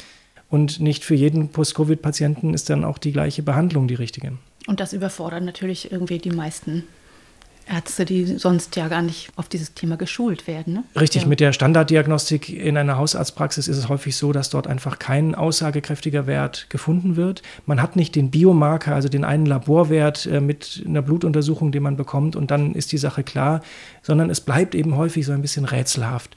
[0.49, 4.33] und nicht für jeden Post-Covid-Patienten ist dann auch die gleiche Behandlung die richtige.
[4.67, 6.85] Und das überfordert natürlich irgendwie die meisten
[7.69, 10.73] Ärzte, die sonst ja gar nicht auf dieses Thema geschult werden.
[10.73, 10.83] Ne?
[10.99, 11.27] Richtig, ja.
[11.27, 16.27] mit der Standarddiagnostik in einer Hausarztpraxis ist es häufig so, dass dort einfach kein aussagekräftiger
[16.27, 17.41] Wert gefunden wird.
[17.65, 21.95] Man hat nicht den Biomarker, also den einen Laborwert äh, mit einer Blutuntersuchung, den man
[21.95, 23.61] bekommt und dann ist die Sache klar,
[24.01, 26.35] sondern es bleibt eben häufig so ein bisschen rätselhaft.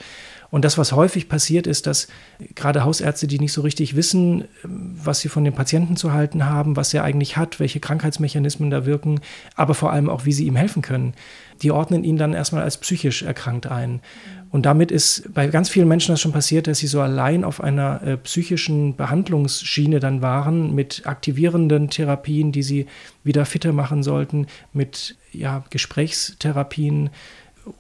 [0.52, 2.08] Und das, was häufig passiert, ist, dass
[2.54, 6.76] gerade Hausärzte, die nicht so richtig wissen, was sie von dem Patienten zu halten haben,
[6.76, 9.22] was er eigentlich hat, welche Krankheitsmechanismen da wirken,
[9.56, 11.14] aber vor allem auch, wie sie ihm helfen können,
[11.62, 14.02] die ordnen ihn dann erstmal als psychisch erkrankt ein.
[14.50, 17.62] Und damit ist bei ganz vielen Menschen das schon passiert, dass sie so allein auf
[17.62, 22.84] einer äh, psychischen Behandlungsschiene dann waren, mit aktivierenden Therapien, die sie
[23.24, 27.08] wieder fitter machen sollten, mit ja, Gesprächstherapien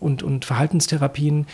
[0.00, 1.46] und, und Verhaltenstherapien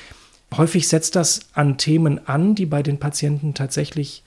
[0.57, 4.23] Häufig setzt das an Themen an, die bei den Patienten tatsächlich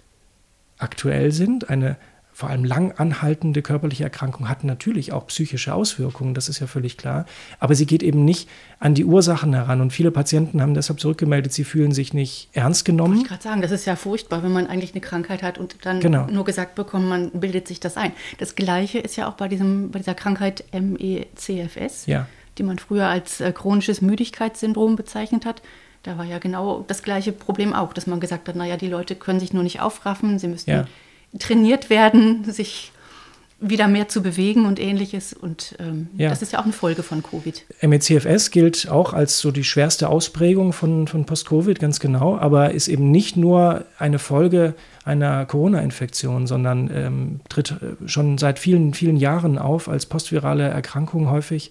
[0.78, 1.70] aktuell sind.
[1.70, 1.98] Eine
[2.34, 6.98] vor allem lang anhaltende körperliche Erkrankung hat natürlich auch psychische Auswirkungen, das ist ja völlig
[6.98, 7.26] klar.
[7.60, 9.82] Aber sie geht eben nicht an die Ursachen heran.
[9.82, 13.22] Und viele Patienten haben deshalb zurückgemeldet, sie fühlen sich nicht ernst genommen.
[13.22, 16.00] Ich gerade sagen, das ist ja furchtbar, wenn man eigentlich eine Krankheit hat und dann
[16.00, 16.26] genau.
[16.28, 18.12] nur gesagt bekommt, man bildet sich das ein.
[18.40, 22.28] Das Gleiche ist ja auch bei, diesem, bei dieser Krankheit MECFS, ja.
[22.58, 25.62] die man früher als äh, chronisches Müdigkeitssyndrom bezeichnet hat.
[26.04, 29.16] Da war ja genau das gleiche Problem auch, dass man gesagt hat, naja, die Leute
[29.16, 30.86] können sich nur nicht aufraffen, sie müssen ja.
[31.38, 32.92] trainiert werden, sich
[33.62, 35.34] wieder mehr zu bewegen und ähnliches.
[35.34, 36.30] Und ähm, ja.
[36.30, 37.64] das ist ja auch eine Folge von Covid.
[37.82, 42.88] MECFS gilt auch als so die schwerste Ausprägung von, von Post-Covid, ganz genau, aber ist
[42.88, 44.74] eben nicht nur eine Folge
[45.06, 51.30] einer Corona-Infektion, sondern ähm, tritt äh, schon seit vielen, vielen Jahren auf als postvirale Erkrankung
[51.30, 51.70] häufig.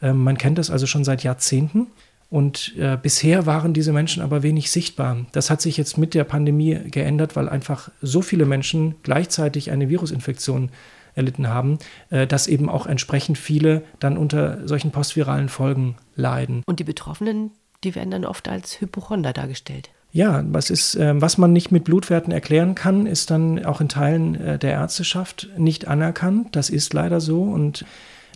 [0.00, 1.88] Ähm, man kennt das also schon seit Jahrzehnten.
[2.34, 5.18] Und äh, bisher waren diese Menschen aber wenig sichtbar.
[5.30, 9.88] Das hat sich jetzt mit der Pandemie geändert, weil einfach so viele Menschen gleichzeitig eine
[9.88, 10.70] Virusinfektion
[11.14, 11.78] erlitten haben,
[12.10, 16.64] äh, dass eben auch entsprechend viele dann unter solchen postviralen Folgen leiden.
[16.66, 17.52] Und die Betroffenen,
[17.84, 19.90] die werden dann oft als Hypochonder dargestellt.
[20.10, 23.88] Ja, was ist, äh, was man nicht mit Blutwerten erklären kann, ist dann auch in
[23.88, 26.56] Teilen äh, der Ärzteschaft nicht anerkannt.
[26.56, 27.44] Das ist leider so.
[27.44, 27.84] Und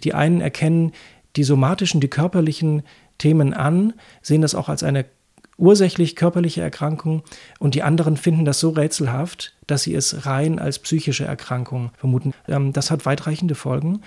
[0.04, 0.92] die einen erkennen
[1.34, 2.84] die somatischen, die körperlichen
[3.18, 5.04] Themen an, sehen das auch als eine
[5.58, 7.22] ursächlich körperliche Erkrankung
[7.58, 12.32] und die anderen finden das so rätselhaft, dass sie es rein als psychische Erkrankung vermuten.
[12.46, 14.00] Ähm, das hat weitreichende Folgen.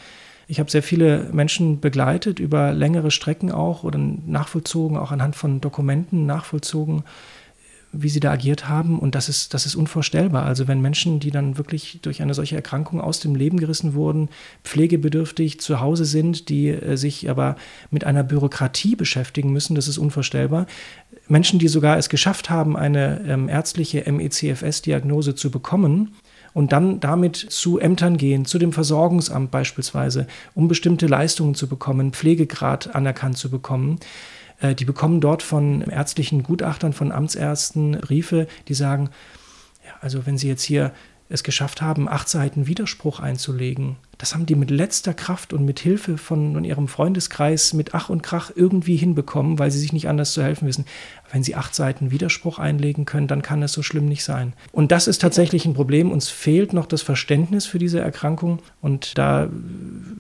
[0.48, 5.62] Ich habe sehr viele Menschen begleitet, über längere Strecken auch oder nachvollzogen, auch anhand von
[5.62, 7.04] Dokumenten nachvollzogen,
[7.94, 9.00] wie sie da agiert haben.
[9.00, 10.46] Und das ist, das ist unvorstellbar.
[10.46, 14.30] Also wenn Menschen, die dann wirklich durch eine solche Erkrankung aus dem Leben gerissen wurden,
[14.64, 17.56] pflegebedürftig zu Hause sind, die äh, sich aber
[17.90, 20.68] mit einer Bürokratie beschäftigen müssen, das ist unvorstellbar.
[21.28, 26.14] Menschen, die sogar es geschafft haben, eine ähm, ärztliche MECFS-Diagnose zu bekommen,
[26.54, 32.12] und dann damit zu Ämtern gehen, zu dem Versorgungsamt beispielsweise, um bestimmte Leistungen zu bekommen,
[32.12, 34.00] Pflegegrad anerkannt zu bekommen.
[34.62, 39.10] Äh, die bekommen dort von ärztlichen Gutachtern, von Amtsärzten Briefe, die sagen,
[39.86, 40.94] ja, also wenn Sie jetzt hier
[41.32, 43.96] es geschafft haben, acht Seiten Widerspruch einzulegen.
[44.18, 48.22] Das haben die mit letzter Kraft und mit Hilfe von, ihrem Freundeskreis mit Ach und
[48.22, 50.86] Krach irgendwie hinbekommen, weil sie sich nicht anders zu helfen wissen.
[51.32, 54.54] Wenn sie acht Seiten Widerspruch einlegen können, dann kann es so schlimm nicht sein.
[54.72, 56.12] Und das ist tatsächlich ein Problem.
[56.12, 58.60] Uns fehlt noch das Verständnis für diese Erkrankung.
[58.82, 59.50] Und da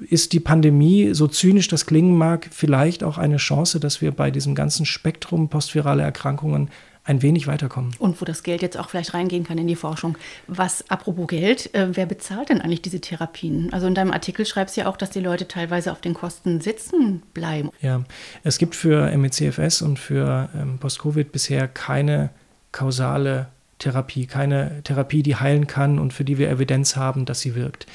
[0.10, 4.32] ist die Pandemie, so zynisch das klingen mag, vielleicht auch eine Chance, dass wir bei
[4.32, 6.70] diesem ganzen Spektrum postvirale Erkrankungen
[7.04, 7.96] ein wenig weiterkommen.
[7.98, 10.18] Und wo das Geld jetzt auch vielleicht reingehen kann in die Forschung.
[10.48, 13.74] Was, apropos Geld, äh, wer bezahlt denn eigentlich diese Therapien?
[13.74, 16.62] Also in deinem Artikel schreibst du ja auch, dass die Leute teilweise auf den Kosten
[16.62, 17.72] sitzen bleiben.
[17.82, 18.04] Ja,
[18.44, 22.30] es gibt für MECFS und für ähm, Post-Covid bisher keine
[22.72, 23.48] kausale
[23.80, 27.88] Therapie, keine Therapie, die heilen kann und für die wir Evidenz haben, dass sie wirkt.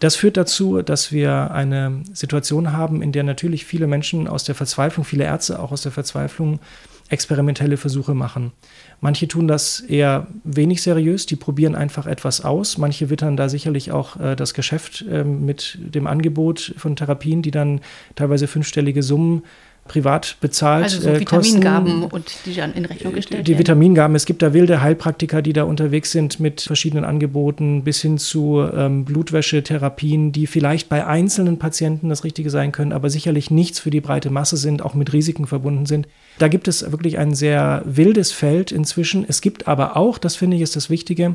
[0.00, 4.54] Das führt dazu, dass wir eine Situation haben, in der natürlich viele Menschen aus der
[4.54, 6.58] Verzweiflung, viele Ärzte auch aus der Verzweiflung
[7.08, 8.52] experimentelle Versuche machen.
[9.00, 12.78] Manche tun das eher wenig seriös, die probieren einfach etwas aus.
[12.78, 17.50] Manche wittern da sicherlich auch äh, das Geschäft äh, mit dem Angebot von Therapien, die
[17.50, 17.80] dann
[18.14, 19.44] teilweise fünfstellige Summen
[19.88, 20.84] privat bezahlt.
[20.84, 23.58] Also so äh, Vitamingaben und die dann in Rechnung gestellt Die werden.
[23.60, 28.18] Vitamingaben, es gibt da wilde Heilpraktiker, die da unterwegs sind mit verschiedenen Angeboten bis hin
[28.18, 33.78] zu ähm, Blutwäschetherapien, die vielleicht bei einzelnen Patienten das Richtige sein können, aber sicherlich nichts
[33.78, 36.08] für die breite Masse sind, auch mit Risiken verbunden sind.
[36.38, 39.24] Da gibt es wirklich ein sehr wildes Feld inzwischen.
[39.26, 41.34] Es gibt aber auch, das finde ich ist das Wichtige,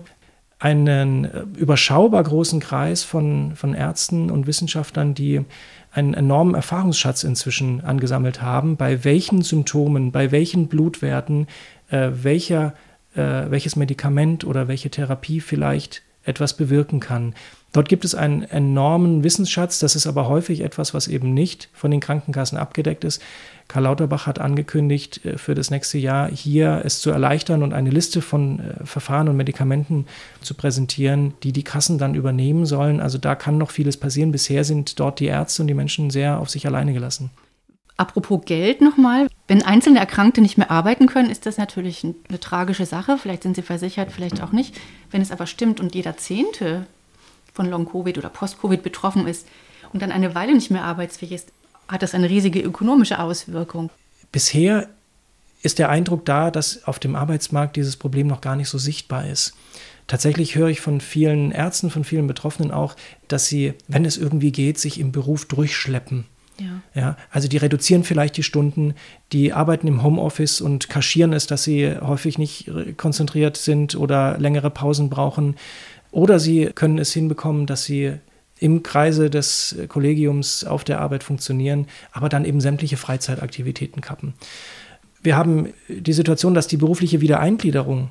[0.61, 5.41] einen äh, überschaubar großen Kreis von, von Ärzten und Wissenschaftlern, die
[5.91, 11.47] einen enormen Erfahrungsschatz inzwischen angesammelt haben, bei welchen Symptomen, bei welchen Blutwerten,
[11.89, 12.73] äh, welcher
[13.15, 17.33] äh, welches Medikament oder welche Therapie vielleicht etwas bewirken kann.
[17.73, 21.89] Dort gibt es einen enormen Wissensschatz, das ist aber häufig etwas, was eben nicht von
[21.89, 23.21] den Krankenkassen abgedeckt ist.
[23.71, 27.89] Karl Lauterbach hat angekündigt, äh, für das nächste Jahr hier es zu erleichtern und eine
[27.89, 30.07] Liste von äh, Verfahren und Medikamenten
[30.41, 32.99] zu präsentieren, die die Kassen dann übernehmen sollen.
[32.99, 34.33] Also da kann noch vieles passieren.
[34.33, 37.29] Bisher sind dort die Ärzte und die Menschen sehr auf sich alleine gelassen.
[37.95, 39.27] Apropos Geld nochmal.
[39.47, 43.17] Wenn einzelne Erkrankte nicht mehr arbeiten können, ist das natürlich eine tragische Sache.
[43.17, 44.75] Vielleicht sind sie versichert, vielleicht auch nicht.
[45.11, 46.87] Wenn es aber stimmt und jeder Zehnte
[47.53, 49.47] von Long-Covid oder Post-Covid betroffen ist
[49.93, 51.53] und dann eine Weile nicht mehr arbeitsfähig ist,
[51.91, 53.89] hat das eine riesige ökonomische Auswirkung.
[54.31, 54.87] Bisher
[55.61, 59.27] ist der Eindruck da, dass auf dem Arbeitsmarkt dieses Problem noch gar nicht so sichtbar
[59.27, 59.53] ist.
[60.07, 62.95] Tatsächlich höre ich von vielen Ärzten, von vielen Betroffenen auch,
[63.27, 66.25] dass sie, wenn es irgendwie geht, sich im Beruf durchschleppen.
[66.59, 66.81] Ja.
[66.93, 67.17] ja.
[67.29, 68.95] also die reduzieren vielleicht die Stunden,
[69.31, 74.69] die arbeiten im Homeoffice und kaschieren es, dass sie häufig nicht konzentriert sind oder längere
[74.69, 75.55] Pausen brauchen.
[76.11, 78.13] Oder sie können es hinbekommen, dass sie
[78.61, 84.33] im Kreise des Kollegiums auf der Arbeit funktionieren, aber dann eben sämtliche Freizeitaktivitäten kappen.
[85.23, 88.09] Wir haben die Situation, dass die berufliche Wiedereingliederung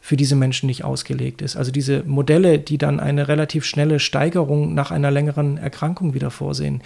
[0.00, 1.56] für diese Menschen nicht ausgelegt ist.
[1.56, 6.82] Also diese Modelle, die dann eine relativ schnelle Steigerung nach einer längeren Erkrankung wieder vorsehen,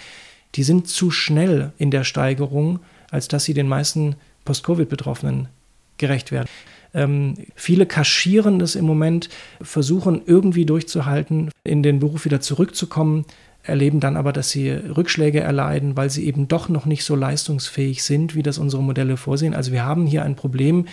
[0.55, 2.79] die sind zu schnell in der Steigerung,
[3.11, 5.49] als dass sie den meisten Post-Covid-Betroffenen
[5.97, 6.47] gerecht werden.
[6.93, 9.29] Ähm, viele kaschieren das im Moment,
[9.61, 13.25] versuchen irgendwie durchzuhalten, in den Beruf wieder zurückzukommen,
[13.63, 18.03] erleben dann aber, dass sie Rückschläge erleiden, weil sie eben doch noch nicht so leistungsfähig
[18.03, 19.53] sind, wie das unsere Modelle vorsehen.
[19.53, 20.87] Also wir haben hier ein Problem.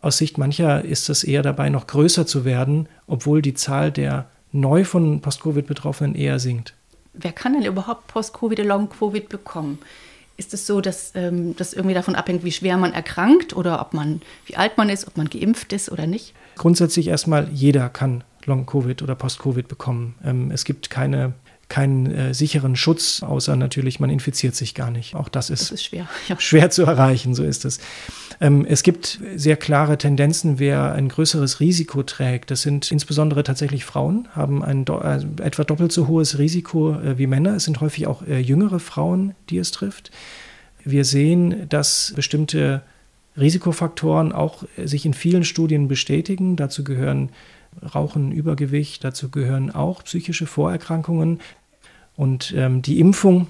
[0.00, 4.30] Aus Sicht mancher ist es eher dabei, noch größer zu werden, obwohl die Zahl der
[4.52, 6.74] neu von Post-Covid-Betroffenen eher sinkt.
[7.12, 9.78] Wer kann denn überhaupt Post-Covid oder Long-Covid bekommen?
[10.36, 13.94] Ist es so, dass ähm, das irgendwie davon abhängt, wie schwer man erkrankt oder ob
[13.94, 16.34] man, wie alt man ist, ob man geimpft ist oder nicht?
[16.56, 20.14] Grundsätzlich erstmal, jeder kann Long-Covid oder Post-Covid bekommen.
[20.24, 21.34] Ähm, es gibt keine
[21.68, 25.14] keinen äh, sicheren Schutz, außer natürlich, man infiziert sich gar nicht.
[25.16, 26.08] Auch das ist, das ist schwer.
[26.28, 26.38] Ja.
[26.38, 27.80] schwer zu erreichen, so ist es.
[28.40, 32.50] Ähm, es gibt sehr klare Tendenzen, wer ein größeres Risiko trägt.
[32.50, 37.18] Das sind insbesondere tatsächlich Frauen, haben ein do äh, etwa doppelt so hohes Risiko äh,
[37.18, 37.56] wie Männer.
[37.56, 40.10] Es sind häufig auch äh, jüngere Frauen, die es trifft.
[40.84, 42.82] Wir sehen, dass bestimmte
[43.36, 46.54] Risikofaktoren auch äh, sich in vielen Studien bestätigen.
[46.56, 47.30] Dazu gehören
[47.94, 51.40] Rauchen, Übergewicht, dazu gehören auch psychische Vorerkrankungen.
[52.16, 53.48] Und ähm, die Impfung,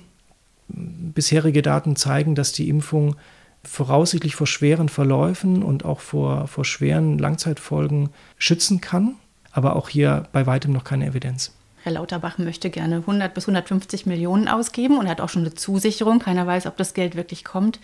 [0.69, 3.17] bisherige Daten zeigen, dass die Impfung
[3.63, 9.15] voraussichtlich vor schweren Verläufen und auch vor, vor schweren Langzeitfolgen schützen kann,
[9.53, 11.53] aber auch hier bei weitem noch keine Evidenz.
[11.83, 16.19] Herr Lauterbach möchte gerne 100 bis 150 Millionen ausgeben und hat auch schon eine Zusicherung.
[16.19, 17.79] Keiner weiß, ob das Geld wirklich kommt.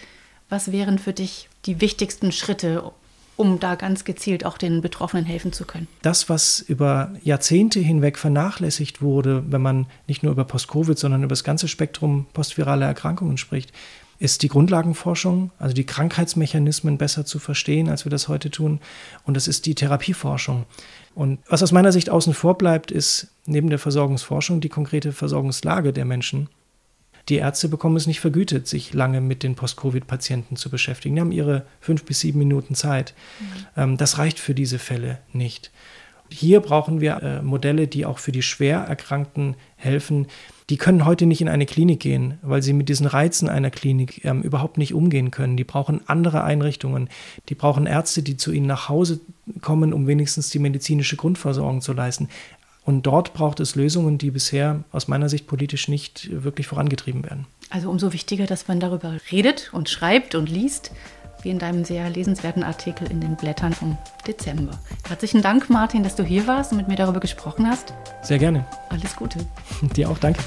[0.48, 2.83] Was wären für dich die wichtigsten Schritte,
[3.42, 5.88] um da ganz gezielt auch den Betroffenen helfen zu können.
[6.00, 11.31] Das, was über Jahrzehnte hinweg vernachlässigt wurde, wenn man nicht nur über Post-Covid, sondern über
[11.31, 13.72] das ganze Spektrum postviraler Erkrankungen spricht,
[14.20, 18.78] ist die Grundlagenforschung, also die Krankheitsmechanismen besser zu verstehen, als wir das heute tun.
[19.24, 20.64] Und das ist die Therapieforschung.
[21.16, 25.92] Und was aus meiner Sicht außen vor bleibt, ist neben der Versorgungsforschung die konkrete Versorgungslage
[25.92, 26.48] der Menschen
[27.29, 31.15] die Ärzte bekommen es nicht vergütet, sich lange mit den Post-Covid-Patienten zu beschäftigen.
[31.15, 33.15] Die haben ihre fünf bis sieben Minuten Zeit.
[33.77, 33.97] Mhm.
[33.97, 35.71] das reicht für diese Fälle nicht.
[36.33, 40.27] Hier brauchen wir äh, Modelle, die auch für die schwer Erkrankten helfen.
[40.71, 44.25] Die können heute nicht in eine Klinik gehen, weil sie mit diesen Reizen einer Klinik
[44.25, 45.57] ähm, überhaupt nicht umgehen können.
[45.57, 47.11] Die brauchen andere Einrichtungen.
[47.49, 49.21] Die brauchen Ärzte, die zu ihnen nach Hause
[49.61, 52.29] kommen, um wenigstens die medizinische Grundversorgung zu leisten.
[52.85, 57.47] Und dort braucht es Lösungen, die bisher aus meiner Sicht politisch nicht wirklich vorangetrieben werden.
[57.71, 60.90] Also umso wichtiger, dass man darüber redet und schreibt und liest,
[61.42, 64.79] wie in deinem sehr lesenswerten Artikel in den Blättern vom Dezember.
[65.09, 67.95] Herzlichen Dank, Martin, dass du hier warst und mit mir darüber gesprochen hast.
[68.23, 68.64] Sehr gerne.
[68.90, 69.38] Alles Gute.
[69.97, 70.40] Dir auch, danke.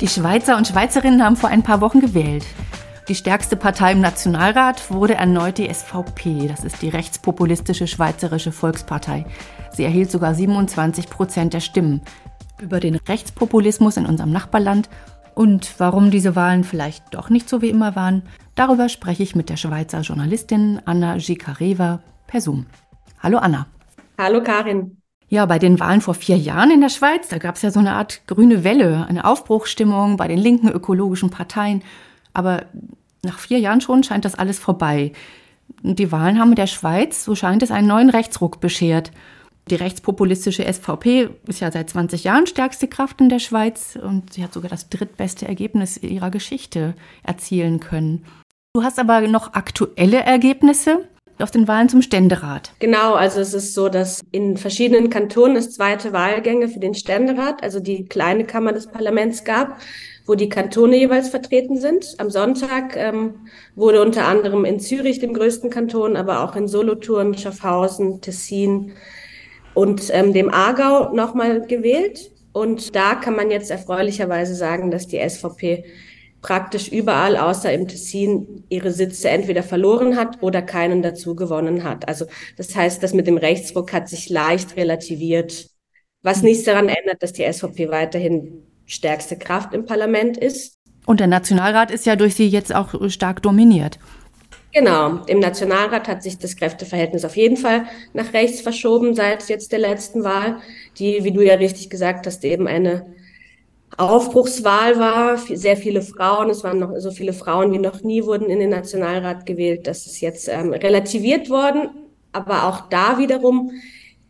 [0.00, 2.44] Die Schweizer und Schweizerinnen haben vor ein paar Wochen gewählt.
[3.10, 6.46] Die stärkste Partei im Nationalrat wurde erneut die SVP.
[6.46, 9.26] Das ist die rechtspopulistische Schweizerische Volkspartei.
[9.72, 12.02] Sie erhielt sogar 27 Prozent der Stimmen.
[12.60, 14.88] Über den Rechtspopulismus in unserem Nachbarland
[15.34, 18.22] und warum diese Wahlen vielleicht doch nicht so wie immer waren,
[18.54, 21.98] darüber spreche ich mit der Schweizer Journalistin Anna Gikareva
[22.28, 22.66] per Zoom.
[23.18, 23.66] Hallo Anna.
[24.18, 24.98] Hallo Karin.
[25.26, 27.80] Ja, bei den Wahlen vor vier Jahren in der Schweiz, da gab es ja so
[27.80, 31.82] eine Art grüne Welle, eine Aufbruchsstimmung bei den linken ökologischen Parteien.
[32.32, 32.64] Aber
[33.22, 35.12] nach vier Jahren schon scheint das alles vorbei.
[35.82, 39.12] Die Wahlen haben in der Schweiz, so scheint es, einen neuen Rechtsruck beschert.
[39.70, 44.42] Die rechtspopulistische SVP ist ja seit 20 Jahren stärkste Kraft in der Schweiz und sie
[44.42, 48.24] hat sogar das drittbeste Ergebnis ihrer Geschichte erzielen können.
[48.74, 51.08] Du hast aber noch aktuelle Ergebnisse
[51.38, 52.72] aus den Wahlen zum Ständerat.
[52.80, 57.62] Genau, also es ist so, dass in verschiedenen Kantonen es zweite Wahlgänge für den Ständerat,
[57.62, 59.78] also die kleine Kammer des Parlaments gab,
[60.30, 62.14] wo die Kantone jeweils vertreten sind.
[62.18, 67.36] Am Sonntag ähm, wurde unter anderem in Zürich, dem größten Kanton, aber auch in Solothurn,
[67.36, 68.92] Schaffhausen, Tessin,
[69.74, 72.30] und ähm, dem Aargau nochmal gewählt.
[72.52, 75.84] Und da kann man jetzt erfreulicherweise sagen, dass die SVP
[76.42, 82.06] praktisch überall außer im Tessin ihre Sitze entweder verloren hat oder keinen dazu gewonnen hat.
[82.06, 82.26] Also
[82.56, 85.70] das heißt, das mit dem Rechtsruck hat sich leicht relativiert,
[86.22, 90.74] was nichts daran ändert, dass die SVP weiterhin stärkste Kraft im Parlament ist.
[91.06, 93.98] Und der Nationalrat ist ja durch sie jetzt auch stark dominiert.
[94.72, 99.72] Genau, im Nationalrat hat sich das Kräfteverhältnis auf jeden Fall nach rechts verschoben seit jetzt
[99.72, 100.58] der letzten Wahl,
[100.98, 103.06] die, wie du ja richtig gesagt hast, eben eine
[103.96, 105.38] Aufbruchswahl war.
[105.38, 108.70] Sehr viele Frauen, es waren noch so viele Frauen wie noch nie wurden in den
[108.70, 109.88] Nationalrat gewählt.
[109.88, 111.90] Das ist jetzt ähm, relativiert worden,
[112.32, 113.72] aber auch da wiederum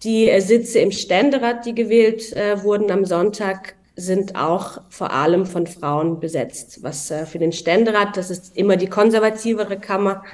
[0.03, 5.47] die äh, Sitze im Ständerat, die gewählt äh, wurden am Sonntag, sind auch vor allem
[5.47, 10.25] von Frauen besetzt, was äh, für den Ständerat, das ist immer die konservativere Kammer,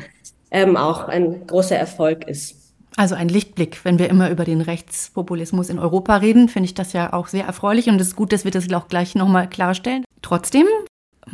[0.50, 2.56] ähm, auch ein großer Erfolg ist.
[2.96, 6.94] Also ein Lichtblick, wenn wir immer über den Rechtspopulismus in Europa reden, finde ich das
[6.94, 10.04] ja auch sehr erfreulich und es ist gut, dass wir das auch gleich nochmal klarstellen.
[10.22, 10.66] Trotzdem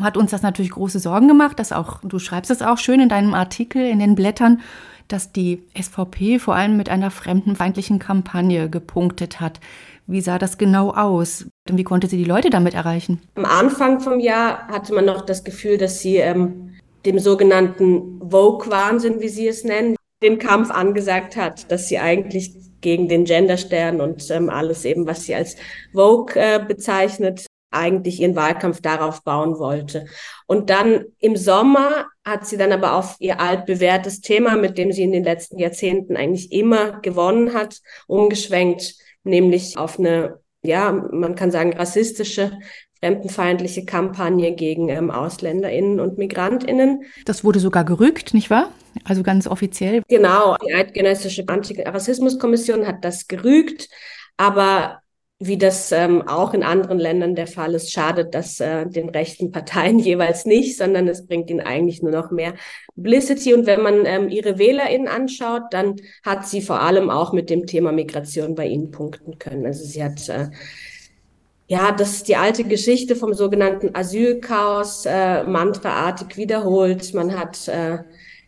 [0.01, 3.09] hat uns das natürlich große Sorgen gemacht, dass auch, du schreibst es auch schön in
[3.09, 4.61] deinem Artikel in den Blättern,
[5.09, 9.61] dass die SVP vor allem mit einer fremdenfeindlichen Kampagne gepunktet hat.
[10.13, 11.47] Wie sah das genau aus?
[11.71, 13.23] Und wie konnte sie die Leute damit erreichen?
[13.35, 16.75] Am Anfang vom Jahr hatte man noch das Gefühl, dass sie ähm,
[17.07, 22.53] dem sogenannten Vogue-Wahnsinn, wie sie es nennen, den Kampf angesagt hat, dass sie eigentlich
[22.83, 25.57] gegen den Genderstern und ähm, alles eben, was sie als
[25.95, 30.05] Vogue äh, bezeichnet, eigentlich ihren Wahlkampf darauf bauen wollte.
[30.47, 35.05] Und dann im Sommer hat sie dann aber auf ihr altbewährtes Thema, mit dem sie
[35.05, 41.51] in den letzten Jahrzehnten eigentlich immer gewonnen hat, umgeschwenkt nämlich auf eine, ja, man kann
[41.51, 42.53] sagen, rassistische,
[43.01, 47.03] fremdenfeindliche Kampagne gegen ähm, AusländerInnen und MigrantInnen.
[47.25, 48.71] Das wurde sogar gerügt, nicht wahr?
[49.05, 50.03] Also ganz offiziell.
[50.09, 53.89] Genau, die Eidgenössische Antirassismuskommission hat das gerügt,
[54.37, 55.02] aber
[55.47, 59.53] wie das ähm, auch in anderen Ländern der Fall ist, schadet das äh, den rechten
[59.53, 62.55] Parteien jeweils nicht, sondern es bringt ihnen eigentlich nur noch mehr
[62.95, 63.55] Publicity.
[63.55, 67.67] Und wenn man ähm, ihre WählerInnen anschaut, dann hat sie vor allem auch mit dem
[67.67, 69.67] Thema Migration bei ihnen punkten können.
[69.67, 70.49] Also sie hat äh,
[71.73, 77.15] ja, das ist die alte Geschichte vom sogenannten Asylchaos, äh, mantraartig wiederholt.
[77.15, 78.01] Man hat äh,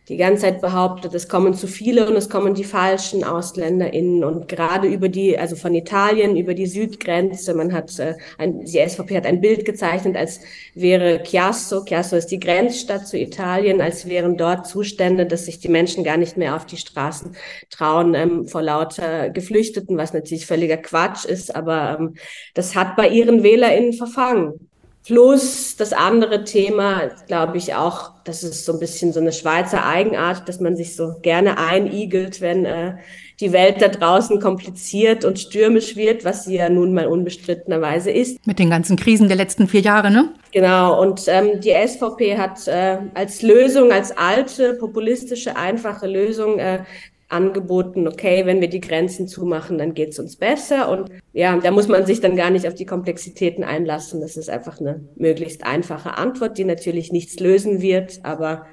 [0.07, 4.47] die ganze Zeit behauptet, es kommen zu viele und es kommen die falschen AusländerInnen und
[4.47, 9.17] gerade über die, also von Italien über die Südgrenze, man hat, äh, ein, die SVP
[9.17, 10.41] hat ein Bild gezeichnet, als
[10.75, 15.69] wäre Chiasso, Chiasso ist die Grenzstadt zu Italien, als wären dort Zustände, dass sich die
[15.69, 17.35] Menschen gar nicht mehr auf die Straßen
[17.71, 22.15] trauen ähm, vor lauter Geflüchteten, was natürlich völliger Quatsch ist, aber ähm,
[22.53, 24.69] das hat bei ihren WählerInnen verfangen.
[25.05, 29.85] Plus das andere Thema, glaube ich auch, das ist so ein bisschen so eine Schweizer
[29.85, 32.95] Eigenart, dass man sich so gerne einigelt, wenn äh,
[33.39, 38.45] die Welt da draußen kompliziert und stürmisch wird, was sie ja nun mal unbestrittenerweise ist.
[38.47, 40.33] Mit den ganzen Krisen der letzten vier Jahre, ne?
[40.51, 46.79] Genau, und ähm, die SVP hat äh, als Lösung, als alte, populistische, einfache Lösung äh,
[47.27, 50.89] angeboten, okay, wenn wir die Grenzen zumachen, dann geht's uns besser.
[50.89, 54.21] Und ja, da muss man sich dann gar nicht auf die Komplexitäten einlassen.
[54.21, 58.67] Das ist einfach eine möglichst einfache Antwort, die natürlich nichts lösen wird, aber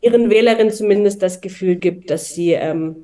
[0.00, 2.96] ihren Wählerinnen zumindest das Gefühl gibt, dass sie ähm,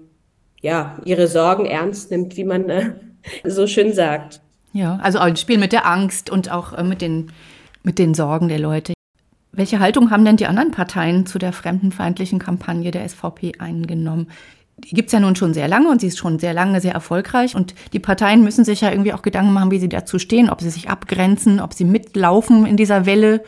[0.60, 2.92] ja ihre Sorgen ernst nimmt, wie man äh,
[3.44, 4.40] so schön sagt.
[4.72, 7.32] Ja, also ein Spiel mit der Angst und auch äh, mit den
[7.82, 8.94] mit den Sorgen der Leute.
[9.50, 14.28] Welche Haltung haben denn die anderen Parteien zu der fremdenfeindlichen Kampagne der SVP eingenommen?
[14.84, 16.92] Die gibt es ja nun schon sehr lange und sie ist schon sehr lange sehr
[16.92, 17.54] erfolgreich.
[17.54, 20.60] Und die Parteien müssen sich ja irgendwie auch Gedanken machen, wie sie dazu stehen, ob
[20.60, 23.42] sie sich abgrenzen, ob sie mitlaufen in dieser Welle.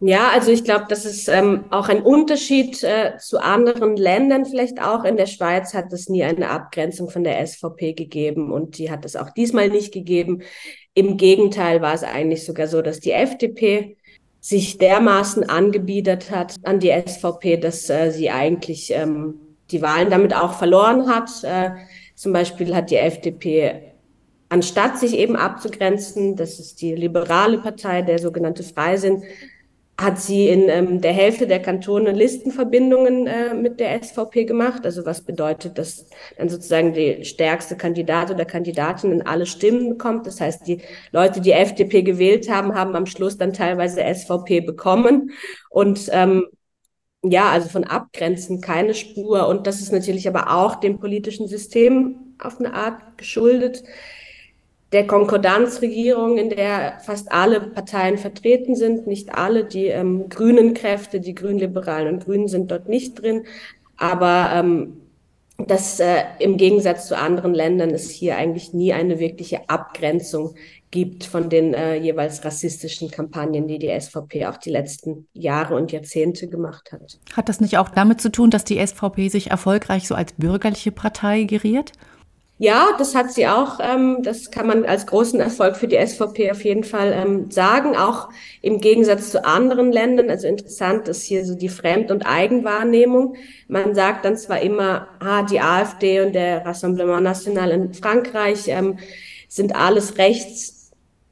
[0.00, 4.80] Ja, also ich glaube, das ist ähm, auch ein Unterschied äh, zu anderen Ländern vielleicht
[4.80, 5.02] auch.
[5.02, 9.04] In der Schweiz hat es nie eine Abgrenzung von der SVP gegeben und die hat
[9.04, 10.42] es auch diesmal nicht gegeben.
[10.94, 13.96] Im Gegenteil war es eigentlich sogar so, dass die FDP
[14.40, 20.34] sich dermaßen angebiedert hat an die SVP, dass äh, sie eigentlich ähm, die Wahlen damit
[20.34, 21.30] auch verloren hat.
[21.44, 21.70] Äh,
[22.14, 23.92] zum Beispiel hat die FDP,
[24.48, 29.22] anstatt sich eben abzugrenzen, das ist die liberale Partei, der sogenannte Freisinn,
[30.00, 34.84] hat sie in ähm, der Hälfte der Kantone Listenverbindungen äh, mit der SVP gemacht.
[34.84, 40.28] Also was bedeutet, dass dann sozusagen die stärkste Kandidat oder Kandidatin in alle Stimmen bekommt.
[40.28, 45.32] Das heißt, die Leute, die FDP gewählt haben, haben am Schluss dann teilweise SVP bekommen.
[45.68, 46.46] Und ähm,
[47.22, 49.48] ja, also von Abgrenzen keine Spur.
[49.48, 53.84] Und das ist natürlich aber auch dem politischen System auf eine Art geschuldet
[54.92, 61.20] der Konkordanzregierung, in der fast alle Parteien vertreten sind, nicht alle, die ähm, grünen Kräfte,
[61.20, 63.44] die Grünliberalen und Grünen sind dort nicht drin,
[63.98, 65.02] aber ähm,
[65.58, 70.54] dass äh, im Gegensatz zu anderen Ländern es hier eigentlich nie eine wirkliche Abgrenzung
[70.90, 75.92] gibt von den äh, jeweils rassistischen Kampagnen, die die SVP auch die letzten Jahre und
[75.92, 77.18] Jahrzehnte gemacht hat.
[77.34, 80.92] Hat das nicht auch damit zu tun, dass die SVP sich erfolgreich so als bürgerliche
[80.92, 81.92] Partei geriert?
[82.60, 83.78] Ja, das hat sie auch.
[83.80, 87.96] Ähm, das kann man als großen Erfolg für die SVP auf jeden Fall ähm, sagen.
[87.96, 88.30] Auch
[88.62, 90.28] im Gegensatz zu anderen Ländern.
[90.28, 93.36] Also interessant ist hier so die Fremd- und Eigenwahrnehmung.
[93.68, 98.98] Man sagt dann zwar immer, ah, die AfD und der Rassemblement National in Frankreich ähm,
[99.48, 100.77] sind alles rechts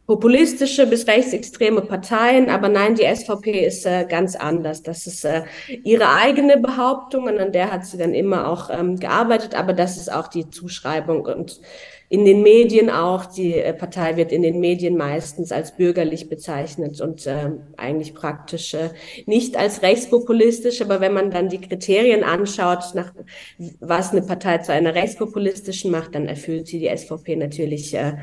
[0.07, 4.83] populistische bis rechtsextreme Parteien, aber nein, die SVP ist äh, ganz anders.
[4.83, 5.43] Das ist äh,
[5.83, 9.97] ihre eigene Behauptung und an der hat sie dann immer auch ähm, gearbeitet, aber das
[9.97, 11.61] ist auch die Zuschreibung und
[12.09, 13.27] in den Medien auch.
[13.27, 18.75] Die äh, Partei wird in den Medien meistens als bürgerlich bezeichnet und äh, eigentlich praktisch
[18.75, 18.91] äh,
[19.27, 20.81] nicht als rechtspopulistisch.
[20.83, 23.13] Aber wenn man dann die Kriterien anschaut, nach
[23.81, 28.15] was eine Partei zu einer rechtspopulistischen macht, dann erfüllt sie die SVP natürlich äh,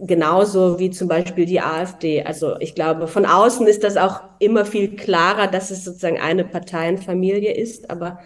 [0.00, 2.22] genauso wie zum Beispiel die AfD.
[2.22, 6.44] Also ich glaube, von außen ist das auch immer viel klarer, dass es sozusagen eine
[6.44, 8.18] Parteienfamilie ist, aber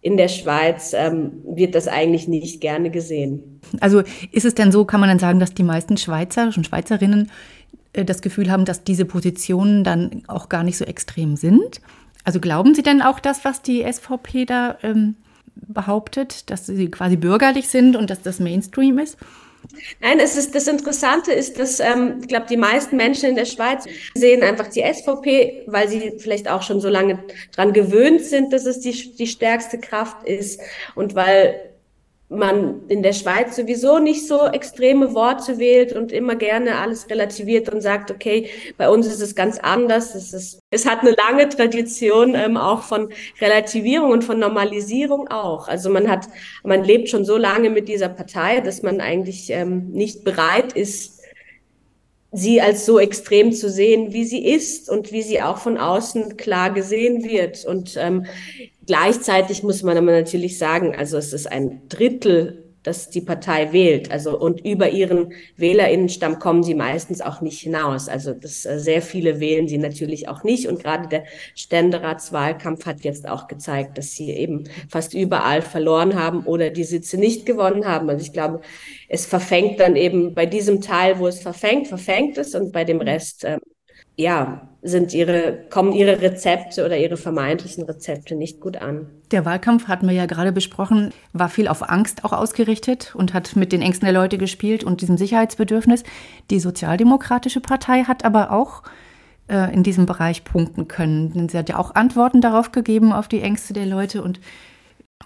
[0.00, 3.60] in der Schweiz ähm, wird das eigentlich nicht gerne gesehen.
[3.80, 7.30] Also ist es denn so, kann man dann sagen, dass die meisten Schweizer und Schweizerinnen
[7.92, 11.80] äh, das Gefühl haben, dass diese Positionen dann auch gar nicht so extrem sind?
[12.24, 15.16] Also glauben Sie denn auch das, was die SVP da ähm,
[15.54, 19.18] behauptet, dass sie quasi bürgerlich sind und dass das Mainstream ist?
[20.00, 23.44] Nein, es ist, das Interessante ist, dass ähm, ich glaube, die meisten Menschen in der
[23.44, 23.84] Schweiz
[24.14, 28.66] sehen einfach die SVP, weil sie vielleicht auch schon so lange dran gewöhnt sind, dass
[28.66, 30.60] es die, die stärkste Kraft ist
[30.94, 31.67] und weil
[32.28, 37.72] man in der Schweiz sowieso nicht so extreme Worte wählt und immer gerne alles relativiert
[37.72, 40.14] und sagt, okay, bei uns ist es ganz anders.
[40.14, 43.08] Es, ist, es hat eine lange Tradition ähm, auch von
[43.40, 45.68] Relativierung und von Normalisierung auch.
[45.68, 46.28] Also man hat,
[46.64, 51.17] man lebt schon so lange mit dieser Partei, dass man eigentlich ähm, nicht bereit ist,
[52.30, 56.36] sie als so extrem zu sehen, wie sie ist und wie sie auch von außen
[56.36, 57.64] klar gesehen wird.
[57.64, 58.26] Und ähm,
[58.88, 64.10] Gleichzeitig muss man aber natürlich sagen, also es ist ein Drittel, das die Partei wählt.
[64.10, 68.08] Also und über ihren Wählerinnenstamm kommen sie meistens auch nicht hinaus.
[68.08, 70.66] Also das äh, sehr viele wählen sie natürlich auch nicht.
[70.66, 71.24] Und gerade der
[71.54, 77.18] Ständeratswahlkampf hat jetzt auch gezeigt, dass sie eben fast überall verloren haben oder die Sitze
[77.18, 78.08] nicht gewonnen haben.
[78.08, 78.60] Also ich glaube,
[79.08, 83.00] es verfängt dann eben bei diesem Teil, wo es verfängt, verfängt es und bei dem
[83.00, 83.58] Rest äh,
[84.16, 89.08] ja, sind ihre, kommen ihre Rezepte oder ihre vermeintlichen Rezepte nicht gut an.
[89.32, 93.56] Der Wahlkampf hatten wir ja gerade besprochen, war viel auf Angst auch ausgerichtet und hat
[93.56, 96.04] mit den Ängsten der Leute gespielt und diesem Sicherheitsbedürfnis.
[96.50, 98.84] Die Sozialdemokratische Partei hat aber auch
[99.48, 101.32] äh, in diesem Bereich punkten können.
[101.32, 104.22] Denn sie hat ja auch Antworten darauf gegeben, auf die Ängste der Leute.
[104.22, 104.40] Und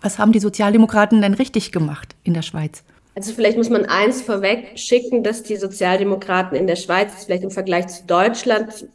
[0.01, 2.85] was haben die Sozialdemokraten denn richtig gemacht in der Schweiz?
[3.15, 7.51] Also vielleicht muss man eins vorweg schicken, dass die Sozialdemokraten in der Schweiz vielleicht im
[7.51, 8.87] Vergleich zu Deutschland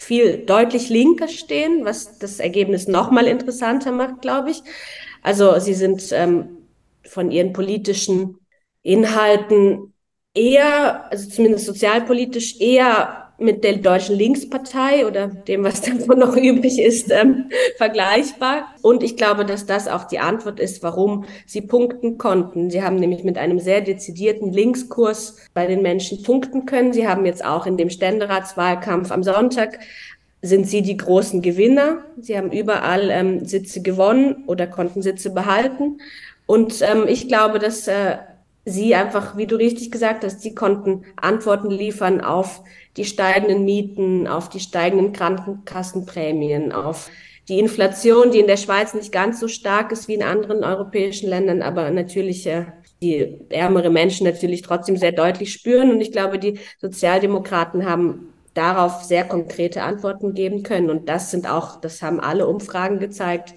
[0.00, 4.62] viel deutlich linker stehen, was das Ergebnis nochmal interessanter macht, glaube ich.
[5.22, 6.56] Also sie sind ähm,
[7.06, 8.38] von ihren politischen
[8.82, 9.92] Inhalten
[10.34, 16.80] eher, also zumindest sozialpolitisch eher mit der Deutschen Linkspartei oder dem, was davon noch übrig
[16.80, 18.66] ist, ähm, vergleichbar.
[18.82, 22.70] Und ich glaube, dass das auch die Antwort ist, warum sie punkten konnten.
[22.70, 26.92] Sie haben nämlich mit einem sehr dezidierten Linkskurs bei den Menschen punkten können.
[26.92, 29.78] Sie haben jetzt auch in dem Ständeratswahlkampf am Sonntag
[30.42, 31.98] sind sie die großen Gewinner.
[32.18, 35.98] Sie haben überall ähm, Sitze gewonnen oder konnten Sitze behalten.
[36.46, 38.16] Und ähm, ich glaube, dass äh,
[38.64, 42.62] sie einfach, wie du richtig gesagt hast, sie konnten Antworten liefern auf
[43.00, 47.10] die steigenden Mieten, auf die steigenden Krankenkassenprämien, auf
[47.48, 51.30] die Inflation, die in der Schweiz nicht ganz so stark ist wie in anderen europäischen
[51.30, 52.66] Ländern, aber natürlich äh,
[53.02, 55.90] die ärmere Menschen natürlich trotzdem sehr deutlich spüren.
[55.90, 60.90] Und ich glaube, die Sozialdemokraten haben darauf sehr konkrete Antworten geben können.
[60.90, 63.54] Und das sind auch, das haben alle Umfragen gezeigt,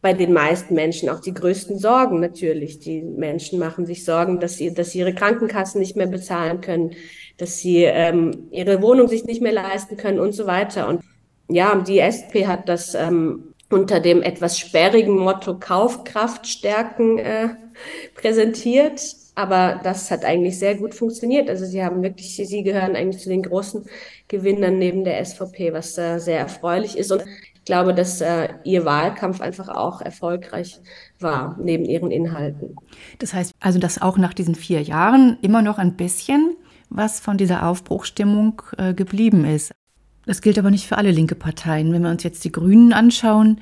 [0.00, 2.78] bei den meisten Menschen auch die größten Sorgen natürlich.
[2.78, 6.92] Die Menschen machen sich Sorgen, dass sie, dass sie ihre Krankenkassen nicht mehr bezahlen können,
[7.38, 10.88] dass sie ähm, ihre Wohnung sich nicht mehr leisten können und so weiter.
[10.88, 11.02] Und
[11.48, 17.48] ja, die SP hat das ähm, unter dem etwas sperrigen Motto Kaufkraft stärken äh,
[18.14, 19.00] präsentiert.
[19.34, 21.48] Aber das hat eigentlich sehr gut funktioniert.
[21.48, 23.86] Also sie haben wirklich, sie gehören eigentlich zu den großen
[24.26, 27.12] Gewinnern neben der SVP, was äh, sehr erfreulich ist.
[27.12, 30.80] Und ich glaube, dass äh, ihr Wahlkampf einfach auch erfolgreich
[31.20, 32.74] war, neben ihren Inhalten.
[33.20, 36.56] Das heißt also, dass auch nach diesen vier Jahren immer noch ein bisschen
[36.90, 39.72] was von dieser Aufbruchstimmung äh, geblieben ist.
[40.26, 41.92] Das gilt aber nicht für alle linke Parteien.
[41.92, 43.60] Wenn wir uns jetzt die Grünen anschauen,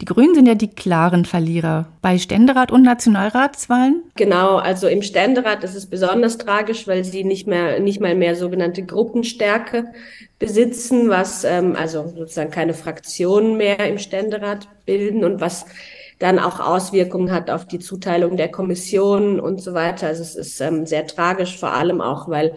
[0.00, 4.02] die Grünen sind ja die klaren Verlierer bei Ständerat und Nationalratswahlen.
[4.16, 8.34] Genau, also im Ständerat ist es besonders tragisch, weil sie nicht mehr nicht mal mehr
[8.34, 9.86] sogenannte Gruppenstärke
[10.40, 15.64] besitzen, was ähm, also sozusagen keine Fraktionen mehr im Ständerat bilden und was
[16.18, 20.06] dann auch Auswirkungen hat auf die Zuteilung der Kommission und so weiter.
[20.08, 22.54] Also es ist ähm, sehr tragisch, vor allem auch, weil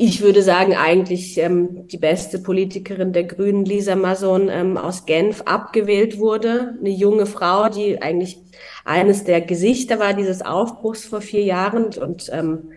[0.00, 5.42] ich würde sagen, eigentlich ähm, die beste Politikerin der Grünen, Lisa Mason, ähm, aus Genf
[5.42, 6.76] abgewählt wurde.
[6.78, 8.38] Eine junge Frau, die eigentlich
[8.84, 11.86] eines der Gesichter war dieses Aufbruchs vor vier Jahren.
[12.00, 12.70] Und ähm,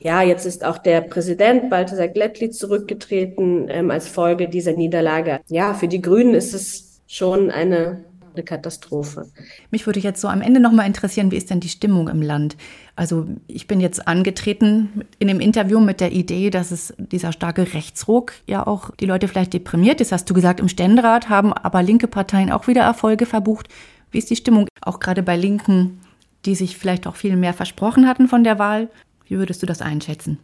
[0.00, 5.40] ja, jetzt ist auch der Präsident Balthasar Glättli zurückgetreten ähm, als Folge dieser Niederlage.
[5.48, 8.04] Ja, für die Grünen ist es schon eine
[8.36, 9.26] eine Katastrophe.
[9.70, 12.22] Mich würde jetzt so am Ende noch mal interessieren, wie ist denn die Stimmung im
[12.22, 12.56] Land?
[12.94, 17.74] Also ich bin jetzt angetreten in dem Interview mit der Idee, dass es dieser starke
[17.74, 20.00] Rechtsruck ja auch die Leute vielleicht deprimiert.
[20.00, 23.68] Das hast du gesagt, im Ständerat haben aber linke Parteien auch wieder Erfolge verbucht.
[24.10, 26.00] Wie ist die Stimmung auch gerade bei Linken,
[26.44, 28.88] die sich vielleicht auch viel mehr versprochen hatten von der Wahl?
[29.26, 30.38] Wie würdest du das einschätzen?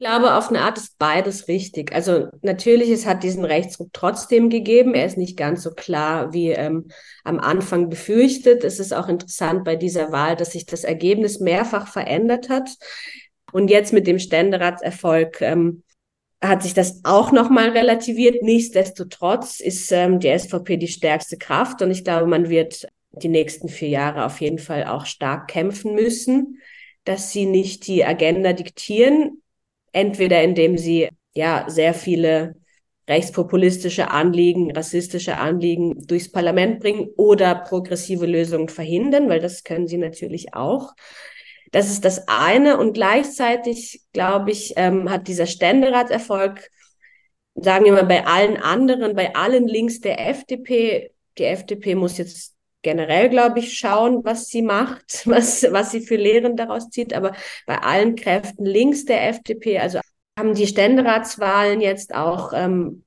[0.00, 1.92] Ich glaube, auf eine Art ist beides richtig.
[1.92, 4.94] Also natürlich, es hat diesen Rechtsruck trotzdem gegeben.
[4.94, 6.86] Er ist nicht ganz so klar wie ähm,
[7.24, 8.62] am Anfang befürchtet.
[8.62, 12.70] Es ist auch interessant bei dieser Wahl, dass sich das Ergebnis mehrfach verändert hat.
[13.50, 15.82] Und jetzt mit dem Ständeratserfolg ähm,
[16.40, 18.40] hat sich das auch nochmal relativiert.
[18.44, 23.68] Nichtsdestotrotz ist ähm, die SVP die stärkste Kraft und ich glaube, man wird die nächsten
[23.68, 26.60] vier Jahre auf jeden Fall auch stark kämpfen müssen,
[27.02, 29.42] dass sie nicht die Agenda diktieren,
[29.98, 32.54] entweder indem sie ja sehr viele
[33.08, 39.96] rechtspopulistische Anliegen, rassistische Anliegen durchs Parlament bringen oder progressive Lösungen verhindern, weil das können sie
[39.96, 40.92] natürlich auch.
[41.72, 42.78] Das ist das eine.
[42.78, 46.70] Und gleichzeitig, glaube ich, ähm, hat dieser Ständeratserfolg,
[47.54, 52.54] sagen wir mal, bei allen anderen, bei allen Links der FDP, die FDP muss jetzt
[52.82, 57.14] generell, glaube ich, schauen, was sie macht, was, was sie für Lehren daraus zieht.
[57.14, 57.34] Aber
[57.66, 60.00] bei allen Kräften links der FDP, also
[60.38, 63.04] haben die Ständeratswahlen jetzt auch ähm,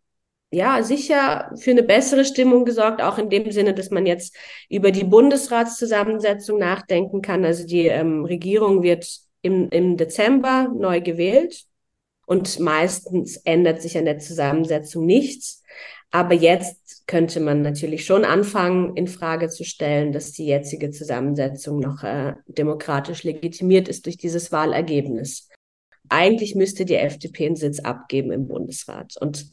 [0.52, 4.36] ja sicher für eine bessere Stimmung gesorgt, auch in dem Sinne, dass man jetzt
[4.70, 7.46] über die Bundesratszusammensetzung nachdenken kann.
[7.46, 9.08] Also die ähm, Regierung wird
[9.42, 11.64] im, im Dezember neu gewählt
[12.26, 15.64] und meistens ändert sich an der Zusammensetzung nichts.
[16.12, 21.82] Aber jetzt könnte man natürlich schon anfangen, in Frage zu stellen, dass die jetzige Zusammensetzung
[21.82, 25.50] noch äh, demokratisch legitimiert ist durch dieses Wahlergebnis.
[26.08, 29.18] Eigentlich müsste die FDP einen Sitz abgeben im Bundesrat.
[29.20, 29.52] Und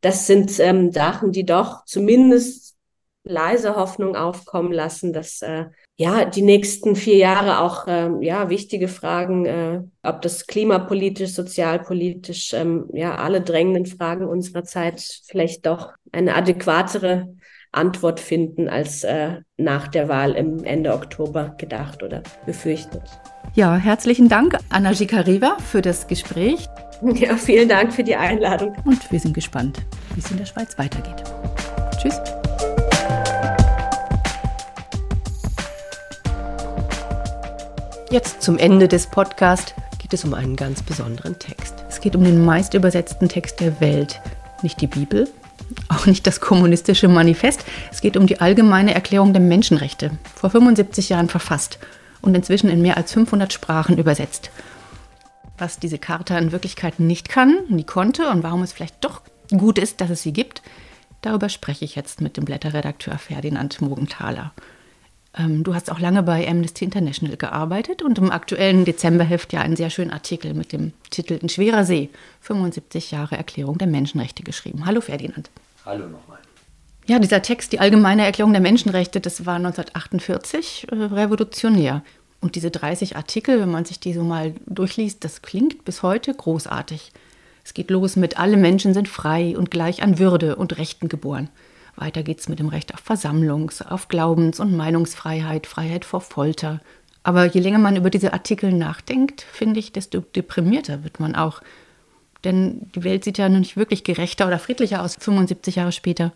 [0.00, 2.76] das sind ähm, Sachen, die doch zumindest
[3.24, 5.64] leise Hoffnung aufkommen lassen, dass äh,
[5.96, 12.52] ja die nächsten vier Jahre auch äh, ja wichtige Fragen, äh, ob das klimapolitisch, sozialpolitisch,
[12.54, 17.28] ähm, ja alle drängenden Fragen unserer Zeit vielleicht doch eine adäquatere
[17.72, 23.02] Antwort finden als äh, nach der Wahl im Ende Oktober gedacht oder befürchtet.
[23.54, 26.66] Ja, herzlichen Dank, Anna Gikareva, für das Gespräch.
[27.16, 28.76] Ja, vielen Dank für die Einladung.
[28.84, 29.80] Und wir sind gespannt,
[30.14, 31.24] wie es in der Schweiz weitergeht.
[32.00, 32.20] Tschüss.
[38.12, 41.82] Jetzt zum Ende des Podcasts geht es um einen ganz besonderen Text.
[41.88, 44.20] Es geht um den meist übersetzten Text der Welt.
[44.60, 45.30] Nicht die Bibel,
[45.88, 47.64] auch nicht das kommunistische Manifest.
[47.90, 51.78] Es geht um die allgemeine Erklärung der Menschenrechte, vor 75 Jahren verfasst
[52.20, 54.50] und inzwischen in mehr als 500 Sprachen übersetzt.
[55.56, 59.22] Was diese Charta in Wirklichkeit nicht kann, nie konnte und warum es vielleicht doch
[59.56, 60.60] gut ist, dass es sie gibt,
[61.22, 64.52] darüber spreche ich jetzt mit dem Blätterredakteur Ferdinand Mogenthaler.
[65.38, 69.76] Ähm, du hast auch lange bei Amnesty International gearbeitet und im aktuellen Dezemberheft ja einen
[69.76, 72.10] sehr schönen Artikel mit dem Titel In schwerer See,
[72.40, 74.84] 75 Jahre Erklärung der Menschenrechte geschrieben.
[74.84, 75.50] Hallo Ferdinand.
[75.86, 76.38] Hallo nochmal.
[77.06, 82.02] Ja, dieser Text, die Allgemeine Erklärung der Menschenrechte, das war 1948 äh, revolutionär.
[82.40, 86.34] Und diese 30 Artikel, wenn man sich die so mal durchliest, das klingt bis heute
[86.34, 87.12] großartig.
[87.64, 91.48] Es geht los mit, alle Menschen sind frei und gleich an Würde und Rechten geboren.
[92.02, 96.80] Weiter geht's mit dem Recht auf Versammlungs-, auf Glaubens- und Meinungsfreiheit, Freiheit vor Folter.
[97.22, 101.62] Aber je länger man über diese Artikel nachdenkt, finde ich, desto deprimierter wird man auch.
[102.42, 106.32] Denn die Welt sieht ja noch nicht wirklich gerechter oder friedlicher aus, 75 Jahre später.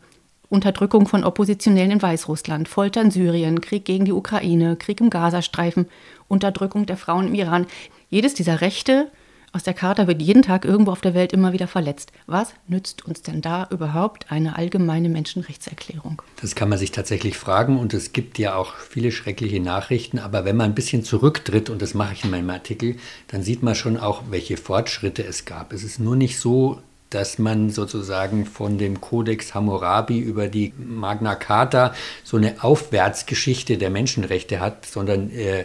[0.48, 5.88] Unterdrückung von Oppositionellen in Weißrussland, Folter in Syrien, Krieg gegen die Ukraine, Krieg im Gazastreifen,
[6.28, 7.66] Unterdrückung der Frauen im Iran.
[8.08, 9.10] Jedes dieser Rechte
[9.56, 12.12] aus der Charta wird jeden Tag irgendwo auf der Welt immer wieder verletzt.
[12.26, 16.20] Was nützt uns denn da überhaupt eine allgemeine Menschenrechtserklärung?
[16.42, 20.18] Das kann man sich tatsächlich fragen und es gibt ja auch viele schreckliche Nachrichten.
[20.18, 22.96] Aber wenn man ein bisschen zurücktritt, und das mache ich in meinem Artikel,
[23.28, 25.72] dann sieht man schon auch, welche Fortschritte es gab.
[25.72, 31.34] Es ist nur nicht so, dass man sozusagen von dem Codex Hammurabi über die Magna
[31.34, 31.94] Carta
[32.24, 35.64] so eine Aufwärtsgeschichte der Menschenrechte hat, sondern äh,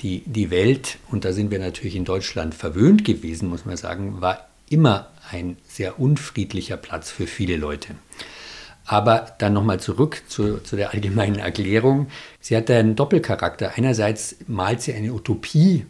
[0.00, 4.20] die, die Welt, und da sind wir natürlich in Deutschland verwöhnt gewesen, muss man sagen,
[4.20, 7.94] war immer ein sehr unfriedlicher Platz für viele Leute.
[8.84, 12.06] Aber dann nochmal zurück zu, zu, der allgemeinen Erklärung.
[12.40, 13.72] Sie hat einen Doppelcharakter.
[13.76, 15.86] Einerseits malt sie eine Utopie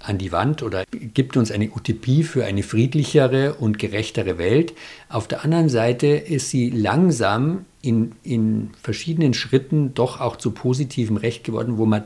[0.00, 4.74] an die Wand oder gibt uns eine Utopie für eine friedlichere und gerechtere Welt.
[5.08, 11.16] Auf der anderen Seite ist sie langsam in, in verschiedenen Schritten doch auch zu positivem
[11.16, 12.04] Recht geworden, wo man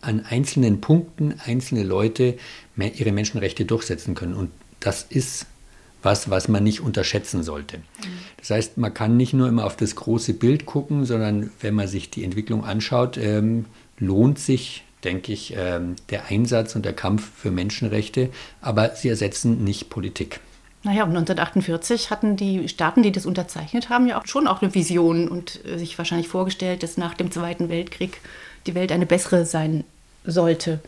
[0.00, 2.36] an einzelnen Punkten einzelne Leute
[2.76, 4.34] ihre Menschenrechte durchsetzen können.
[4.34, 5.46] Und das ist
[6.02, 7.80] was, was man nicht unterschätzen sollte.
[8.38, 11.88] Das heißt, man kann nicht nur immer auf das große Bild gucken, sondern wenn man
[11.88, 13.66] sich die Entwicklung anschaut, ähm,
[13.98, 18.30] lohnt sich, denke ich, ähm, der Einsatz und der Kampf für Menschenrechte,
[18.62, 20.40] aber sie ersetzen nicht Politik.
[20.82, 24.74] Naja, und 1948 hatten die Staaten, die das unterzeichnet haben, ja auch schon auch eine
[24.74, 28.20] Vision und äh, sich wahrscheinlich vorgestellt, dass nach dem Zweiten Weltkrieg
[28.66, 29.84] die Welt eine bessere sein
[30.24, 30.80] sollte.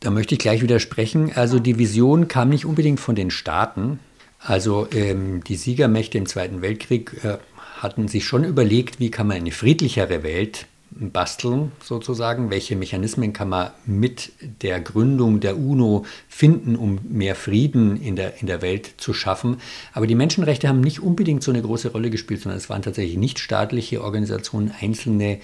[0.00, 1.32] Da möchte ich gleich widersprechen.
[1.34, 4.00] Also die Vision kam nicht unbedingt von den Staaten.
[4.40, 7.36] Also ähm, die Siegermächte im Zweiten Weltkrieg äh,
[7.78, 12.50] hatten sich schon überlegt, wie kann man eine friedlichere Welt basteln, sozusagen.
[12.50, 18.40] Welche Mechanismen kann man mit der Gründung der UNO finden, um mehr Frieden in der,
[18.40, 19.58] in der Welt zu schaffen.
[19.92, 23.16] Aber die Menschenrechte haben nicht unbedingt so eine große Rolle gespielt, sondern es waren tatsächlich
[23.16, 25.40] nicht staatliche Organisationen, einzelne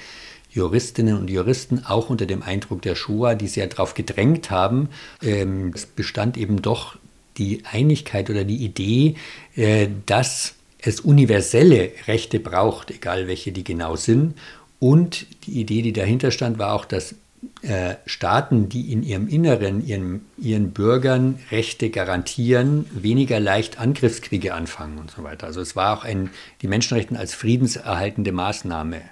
[0.57, 4.89] Juristinnen und Juristen, auch unter dem Eindruck der Shoah, die sehr darauf gedrängt haben.
[5.23, 6.97] Ähm, es bestand eben doch
[7.37, 9.17] die Einigkeit oder die Idee,
[9.55, 14.35] äh, dass es universelle Rechte braucht, egal welche die genau sind.
[14.79, 17.15] Und die Idee, die dahinter stand, war auch, dass
[17.63, 24.99] äh, Staaten, die in ihrem Inneren ihren, ihren Bürgern Rechte garantieren, weniger leicht Angriffskriege anfangen
[24.99, 25.47] und so weiter.
[25.47, 26.31] Also es war auch ein,
[26.63, 29.03] die Menschenrechte als friedenserhaltende Maßnahme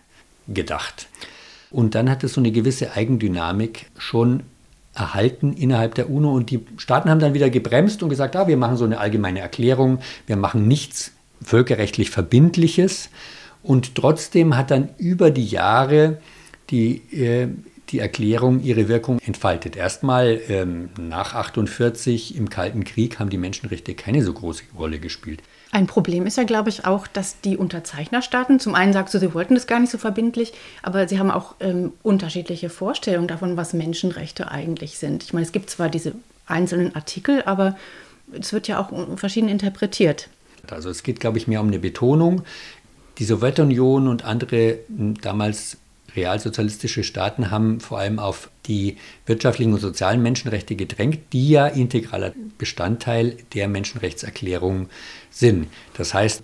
[0.49, 1.09] gedacht.
[1.71, 4.45] Und dann hat es so eine gewisse Eigendynamik schon
[4.95, 6.33] erhalten innerhalb der UNO.
[6.33, 9.41] Und die Staaten haben dann wieder gebremst und gesagt, ah, wir machen so eine allgemeine
[9.41, 13.11] Erklärung, wir machen nichts völkerrechtlich Verbindliches.
[13.63, 16.19] Und trotzdem hat dann über die Jahre
[16.71, 17.49] die, äh,
[17.89, 19.77] die Erklärung ihre Wirkung entfaltet.
[19.77, 25.43] Erstmal ähm, nach 1948 im Kalten Krieg haben die Menschenrechte keine so große Rolle gespielt.
[25.75, 29.35] Ein Problem ist ja, glaube ich, auch, dass die Unterzeichnerstaaten, zum einen sagst du, sie
[29.35, 30.53] wollten das gar nicht so verbindlich,
[30.85, 35.25] aber sie haben auch ähm, unterschiedliche Vorstellungen davon, was Menschenrechte eigentlich sind.
[35.25, 36.13] Ich meine, es gibt zwar diese
[36.47, 37.77] einzelnen Artikel, aber
[38.31, 40.29] es wird ja auch verschieden interpretiert.
[40.71, 42.43] Also es geht, glaube ich, mehr um eine Betonung.
[43.19, 45.79] Die Sowjetunion und andere damals
[46.17, 48.97] realsozialistische Staaten haben vor allem auf die
[49.27, 54.89] wirtschaftlichen und sozialen Menschenrechte gedrängt, die ja integraler Bestandteil der Menschenrechtserklärung
[55.31, 55.69] sind.
[55.97, 56.43] Das heißt,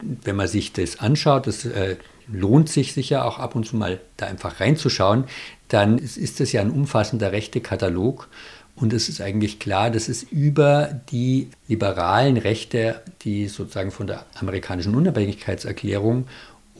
[0.00, 1.96] wenn man sich das anschaut, das äh,
[2.30, 5.24] lohnt sich sicher auch ab und zu mal da einfach reinzuschauen,
[5.68, 8.28] dann ist, das ja ein umfassender Rechtekatalog
[8.74, 14.24] und es ist eigentlich klar, dass es über die liberalen Rechte, die sozusagen von der
[14.34, 16.26] amerikanischen Unabhängigkeitserklärung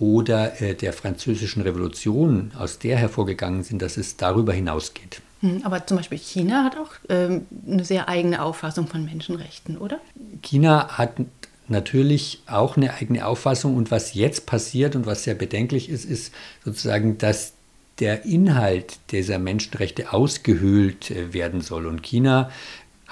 [0.02, 5.22] oder äh, der französischen Revolution, aus der hervorgegangen sind, dass es darüber hinausgeht.
[5.42, 10.00] Hm, aber zum Beispiel China hat auch ähm, eine sehr eigene Auffassung von Menschenrechten, oder?
[10.42, 11.12] China hat
[11.68, 16.34] natürlich auch eine eigene Auffassung und was jetzt passiert und was sehr bedenklich ist, ist
[16.64, 17.52] sozusagen, dass
[18.00, 21.86] der Inhalt dieser Menschenrechte ausgehöhlt äh, werden soll.
[21.86, 22.50] Und China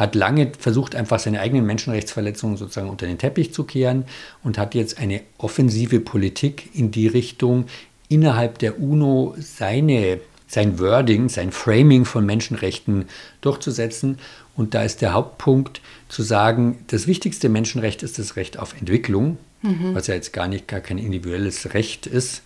[0.01, 4.07] hat lange versucht, einfach seine eigenen Menschenrechtsverletzungen sozusagen unter den Teppich zu kehren
[4.43, 7.67] und hat jetzt eine offensive Politik in die Richtung,
[8.09, 13.05] innerhalb der UNO seine, sein Wording, sein Framing von Menschenrechten
[13.43, 14.19] durchzusetzen.
[14.57, 19.37] Und da ist der Hauptpunkt zu sagen, das wichtigste Menschenrecht ist das Recht auf Entwicklung,
[19.61, 19.95] mhm.
[19.95, 22.41] was ja jetzt gar nicht gar kein individuelles Recht ist.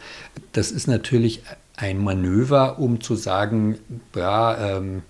[0.52, 1.42] Das ist natürlich
[1.76, 3.78] ein Manöver, um zu sagen,
[4.16, 5.02] ja, ähm,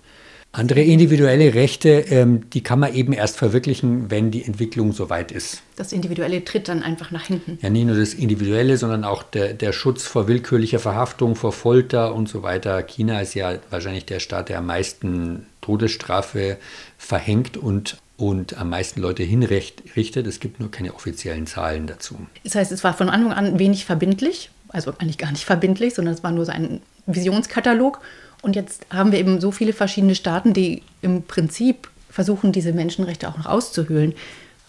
[0.57, 5.61] andere individuelle Rechte, ähm, die kann man eben erst verwirklichen, wenn die Entwicklung soweit ist.
[5.75, 7.59] Das Individuelle tritt dann einfach nach hinten.
[7.61, 12.15] Ja, nicht nur das Individuelle, sondern auch der, der Schutz vor willkürlicher Verhaftung, vor Folter
[12.15, 12.81] und so weiter.
[12.83, 16.57] China ist ja wahrscheinlich der Staat, der am meisten Todesstrafe
[16.97, 20.25] verhängt und und am meisten Leute hinrichtet.
[20.25, 22.15] Es gibt nur keine offiziellen Zahlen dazu.
[22.45, 26.13] Das heißt, es war von Anfang an wenig verbindlich, also eigentlich gar nicht verbindlich, sondern
[26.13, 27.99] es war nur so ein Visionskatalog.
[28.45, 33.27] Und jetzt haben wir eben so viele verschiedene Staaten, die im Prinzip versuchen, diese Menschenrechte
[33.27, 34.13] auch noch auszuhöhlen.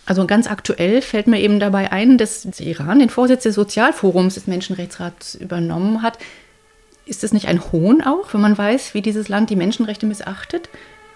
[0.06, 4.46] Also ganz aktuell fällt mir eben dabei ein, dass Iran den Vorsitz des Sozialforums des
[4.46, 6.16] Menschenrechtsrats übernommen hat.
[7.04, 10.70] Ist es nicht ein Hohn auch, wenn man weiß, wie dieses Land die Menschenrechte missachtet?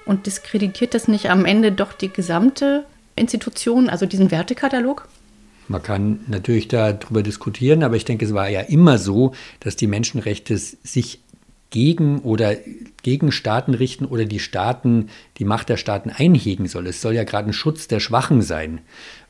[0.05, 2.85] Und diskreditiert das nicht am Ende doch die gesamte
[3.17, 5.09] Institution, also diesen Wertekatalog?
[5.67, 9.87] Man kann natürlich darüber diskutieren, aber ich denke, es war ja immer so, dass die
[9.87, 11.21] Menschenrechte sich
[11.71, 12.57] gegen oder
[13.03, 15.09] gegen Staaten richten oder die Staaten,
[15.39, 16.87] die Macht der Staaten einhegen soll.
[16.87, 18.81] Es soll ja gerade ein Schutz der Schwachen sein.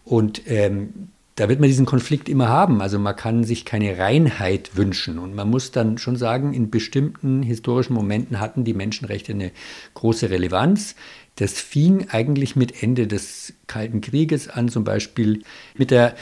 [0.04, 2.82] Und ähm, da wird man diesen Konflikt immer haben.
[2.82, 5.18] Also man kann sich keine Reinheit wünschen.
[5.18, 9.52] Und man muss dann schon sagen, in bestimmten historischen Momenten hatten die Menschenrechte eine
[9.94, 10.96] große Relevanz.
[11.36, 15.42] Das fing eigentlich mit Ende des Kalten Krieges an, zum Beispiel
[15.76, 16.14] mit der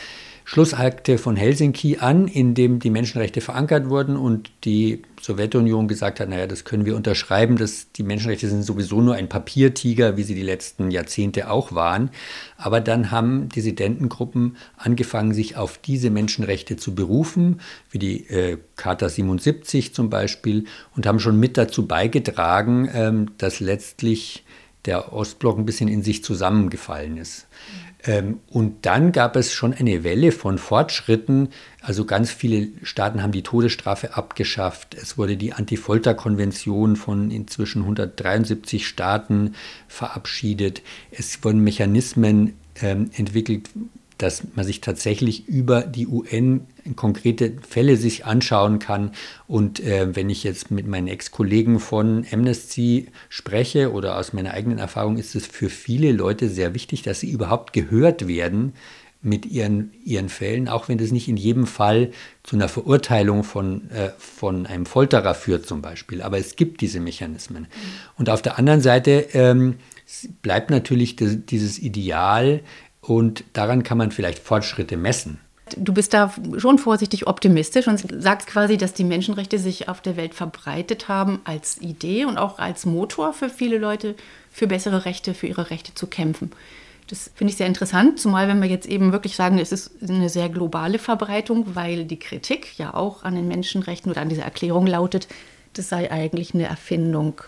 [0.50, 6.30] Schlussakte von Helsinki an, in dem die Menschenrechte verankert wurden und die Sowjetunion gesagt hat,
[6.30, 10.34] naja, das können wir unterschreiben, dass die Menschenrechte sind sowieso nur ein Papiertiger, wie sie
[10.34, 12.08] die letzten Jahrzehnte auch waren.
[12.56, 19.10] Aber dann haben Dissidentengruppen angefangen, sich auf diese Menschenrechte zu berufen, wie die äh, Charta
[19.10, 20.64] 77 zum Beispiel,
[20.96, 24.46] und haben schon mit dazu beigetragen, ähm, dass letztlich
[24.86, 27.46] der Ostblock ein bisschen in sich zusammengefallen ist.
[28.04, 31.48] Ähm, und dann gab es schon eine Welle von Fortschritten.
[31.80, 34.94] Also ganz viele Staaten haben die Todesstrafe abgeschafft.
[34.94, 39.54] Es wurde die Anti-Folter-Konvention von inzwischen 173 Staaten
[39.88, 40.82] verabschiedet.
[41.10, 43.68] Es wurden Mechanismen ähm, entwickelt,
[44.18, 46.66] dass man sich tatsächlich über die UN
[46.96, 49.12] konkrete Fälle sich anschauen kann.
[49.46, 54.78] Und äh, wenn ich jetzt mit meinen Ex-Kollegen von Amnesty spreche oder aus meiner eigenen
[54.78, 58.74] Erfahrung, ist es für viele Leute sehr wichtig, dass sie überhaupt gehört werden
[59.20, 62.12] mit ihren, ihren Fällen, auch wenn das nicht in jedem Fall
[62.44, 66.22] zu einer Verurteilung von, äh, von einem Folterer führt zum Beispiel.
[66.22, 67.62] Aber es gibt diese Mechanismen.
[67.62, 67.66] Mhm.
[68.16, 69.76] Und auf der anderen Seite ähm,
[70.40, 72.60] bleibt natürlich das, dieses Ideal,
[73.08, 75.40] und daran kann man vielleicht Fortschritte messen.
[75.76, 80.16] Du bist da schon vorsichtig optimistisch und sagst quasi, dass die Menschenrechte sich auf der
[80.16, 84.14] Welt verbreitet haben als Idee und auch als Motor für viele Leute,
[84.50, 86.52] für bessere Rechte, für ihre Rechte zu kämpfen.
[87.08, 90.28] Das finde ich sehr interessant, zumal wenn wir jetzt eben wirklich sagen, es ist eine
[90.28, 94.86] sehr globale Verbreitung, weil die Kritik ja auch an den Menschenrechten oder an dieser Erklärung
[94.86, 95.28] lautet,
[95.74, 97.40] das sei eigentlich eine Erfindung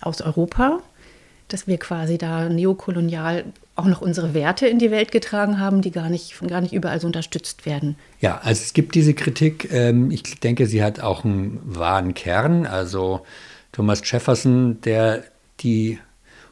[0.00, 0.80] aus Europa
[1.48, 3.44] dass wir quasi da neokolonial
[3.76, 7.00] auch noch unsere Werte in die Welt getragen haben, die gar nicht, gar nicht überall
[7.00, 7.96] so unterstützt werden.
[8.20, 9.68] Ja, also es gibt diese Kritik.
[9.72, 12.66] Ähm, ich denke, sie hat auch einen wahren Kern.
[12.66, 13.22] Also
[13.72, 15.24] Thomas Jefferson, der
[15.60, 15.98] die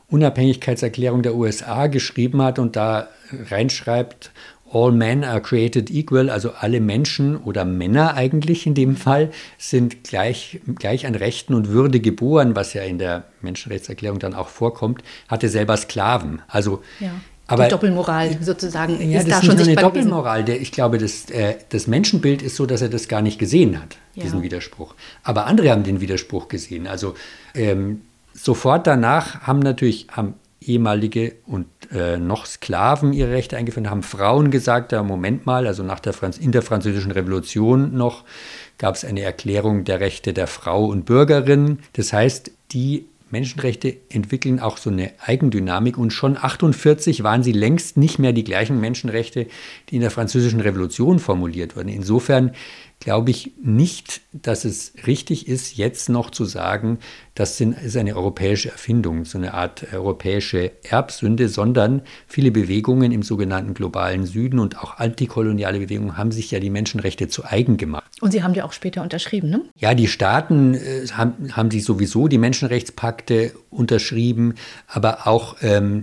[0.08, 3.08] Unabhängigkeitserklärung der USA geschrieben hat und da
[3.50, 4.32] reinschreibt,
[4.72, 10.04] All men are created equal, also alle Menschen oder Männer eigentlich in dem Fall sind
[10.04, 15.02] gleich, gleich an Rechten und Würde geboren, was ja in der Menschenrechtserklärung dann auch vorkommt,
[15.28, 16.40] hatte selber Sklaven.
[16.48, 17.10] Also ja.
[17.48, 20.44] Aber, die Doppelmoral sozusagen ja, ist das da ist schon nicht nur eine Doppelmoral.
[20.44, 23.78] Der, ich glaube, das, äh, das Menschenbild ist so, dass er das gar nicht gesehen
[23.78, 24.22] hat, ja.
[24.22, 24.94] diesen Widerspruch.
[25.22, 26.86] Aber andere haben den Widerspruch gesehen.
[26.86, 27.14] Also
[27.54, 28.02] ähm,
[28.32, 34.50] sofort danach haben natürlich haben ehemalige und äh, noch Sklaven ihre Rechte eingeführt, haben Frauen
[34.50, 38.24] gesagt, ja, Moment mal, also nach der Franz in der französischen Revolution noch
[38.78, 41.78] gab es eine Erklärung der Rechte der Frau und Bürgerin.
[41.92, 47.96] Das heißt, die Menschenrechte entwickeln auch so eine Eigendynamik und schon 48 waren sie längst
[47.96, 49.46] nicht mehr die gleichen Menschenrechte,
[49.88, 51.88] die in der französischen Revolution formuliert wurden.
[51.88, 52.52] Insofern
[53.02, 56.98] glaube ich nicht, dass es richtig ist, jetzt noch zu sagen,
[57.34, 63.74] das ist eine europäische Erfindung, so eine Art europäische Erbsünde, sondern viele Bewegungen im sogenannten
[63.74, 68.04] globalen Süden und auch antikoloniale Bewegungen haben sich ja die Menschenrechte zu eigen gemacht.
[68.20, 69.62] Und sie haben die auch später unterschrieben, ne?
[69.76, 74.54] Ja, die Staaten äh, haben, haben die sowieso die Menschenrechtspakte unterschrieben,
[74.86, 76.02] aber auch ähm,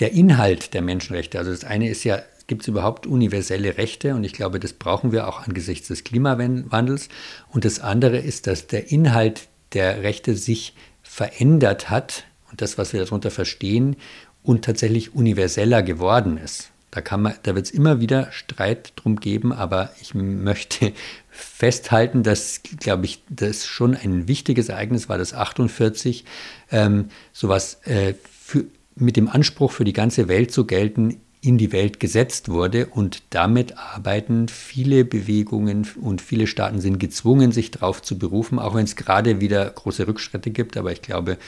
[0.00, 1.38] der Inhalt der Menschenrechte.
[1.38, 2.18] Also das eine ist ja
[2.50, 4.16] Gibt es überhaupt universelle Rechte?
[4.16, 7.08] Und ich glaube, das brauchen wir auch angesichts des Klimawandels.
[7.48, 12.92] Und das andere ist, dass der Inhalt der Rechte sich verändert hat und das, was
[12.92, 13.94] wir darunter verstehen,
[14.42, 16.72] und tatsächlich universeller geworden ist.
[16.90, 20.92] Da, da wird es immer wieder Streit drum geben, aber ich möchte
[21.30, 26.24] festhalten, dass, glaube ich, das schon ein wichtiges Ereignis war, das 48,
[26.72, 28.64] ähm, sowas äh, für,
[28.96, 33.22] mit dem Anspruch für die ganze Welt zu gelten, in die Welt gesetzt wurde und
[33.30, 38.84] damit arbeiten viele Bewegungen und viele Staaten sind gezwungen, sich darauf zu berufen, auch wenn
[38.84, 40.76] es gerade wieder große Rückschritte gibt.
[40.76, 41.38] Aber ich glaube,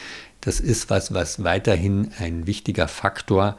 [0.41, 3.59] das ist was, was weiterhin ein wichtiger Faktor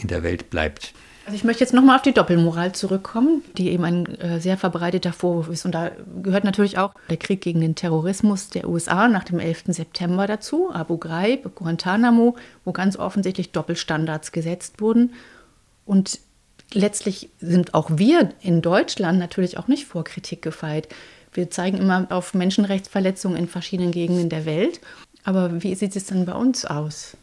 [0.00, 0.94] in der Welt bleibt.
[1.28, 5.12] Also ich möchte jetzt nochmal auf die Doppelmoral zurückkommen, die eben ein äh, sehr verbreiteter
[5.12, 5.66] Vorwurf ist.
[5.66, 5.90] Und da
[6.22, 9.64] gehört natürlich auch der Krieg gegen den Terrorismus der USA nach dem 11.
[9.66, 15.12] September dazu, Abu Ghraib, Guantanamo, wo ganz offensichtlich Doppelstandards gesetzt wurden.
[15.88, 16.20] Und
[16.74, 20.86] letztlich sind auch wir in Deutschland natürlich auch nicht vor Kritik gefeit.
[21.32, 24.80] Wir zeigen immer auf Menschenrechtsverletzungen in verschiedenen Gegenden der Welt.
[25.24, 27.16] Aber wie sieht es denn bei uns aus?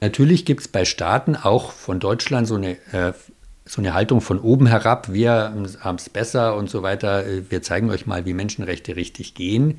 [0.00, 3.12] Natürlich gibt es bei Staaten auch von Deutschland so eine äh,
[3.64, 7.90] so eine Haltung von oben herab, wir haben es besser und so weiter, wir zeigen
[7.90, 9.78] euch mal, wie Menschenrechte richtig gehen.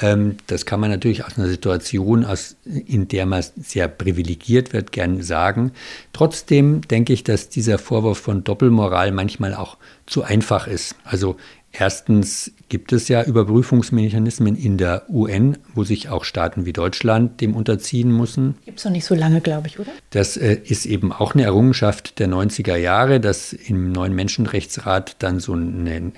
[0.00, 2.26] Ähm, das kann man natürlich aus einer Situation,
[2.64, 5.72] in der man sehr privilegiert wird, gern sagen.
[6.14, 10.96] Trotzdem denke ich, dass dieser Vorwurf von Doppelmoral manchmal auch zu einfach ist.
[11.04, 11.36] Also
[11.72, 17.54] Erstens gibt es ja Überprüfungsmechanismen in der UN, wo sich auch Staaten wie Deutschland dem
[17.54, 18.56] unterziehen müssen.
[18.64, 19.92] Gibt es noch nicht so lange, glaube ich, oder?
[20.10, 25.38] Das äh, ist eben auch eine Errungenschaft der 90er Jahre, dass im neuen Menschenrechtsrat dann
[25.38, 26.12] so ein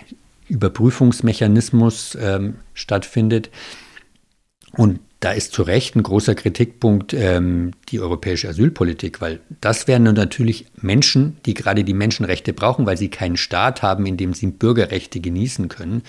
[0.49, 3.51] Überprüfungsmechanismus ähm, stattfindet.
[4.73, 10.03] Und da ist zu Recht ein großer Kritikpunkt ähm, die europäische Asylpolitik, weil das wären
[10.03, 14.49] natürlich Menschen, die gerade die Menschenrechte brauchen, weil sie keinen Staat haben, in dem sie
[14.49, 16.03] Bürgerrechte genießen können.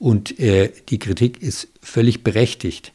[0.00, 2.92] Und äh, die Kritik ist völlig berechtigt.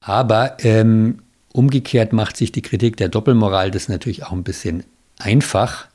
[0.00, 1.20] Aber ähm,
[1.52, 4.82] umgekehrt macht sich die Kritik der Doppelmoral das natürlich auch ein bisschen
[5.18, 5.86] einfach,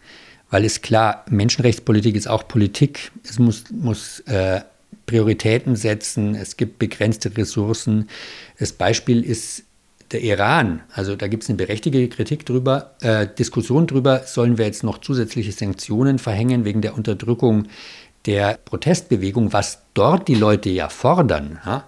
[0.49, 3.12] weil es klar, Menschenrechtspolitik ist auch Politik.
[3.28, 4.62] Es muss, muss äh,
[5.06, 8.10] Prioritäten setzen, es gibt begrenzte Ressourcen.
[8.60, 9.64] Das Beispiel ist
[10.12, 10.82] der Iran.
[10.94, 15.00] Also da gibt es eine berechtigte Kritik drüber, äh, Diskussion drüber, sollen wir jetzt noch
[15.00, 17.68] zusätzliche Sanktionen verhängen wegen der Unterdrückung
[18.26, 21.60] der Protestbewegung, was dort die Leute ja fordern.
[21.66, 21.86] Ja?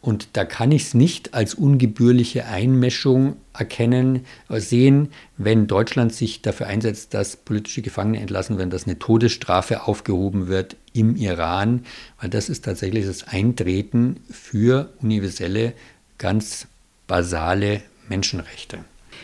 [0.00, 6.42] Und da kann ich es nicht als ungebührliche Einmischung erkennen, äh, sehen, wenn Deutschland sich
[6.42, 11.84] dafür einsetzt, dass politische Gefangene entlassen werden, dass eine Todesstrafe aufgehoben wird im Iran,
[12.20, 15.74] weil das ist tatsächlich das Eintreten für universelle,
[16.16, 16.66] ganz
[17.06, 18.78] basale Menschenrechte.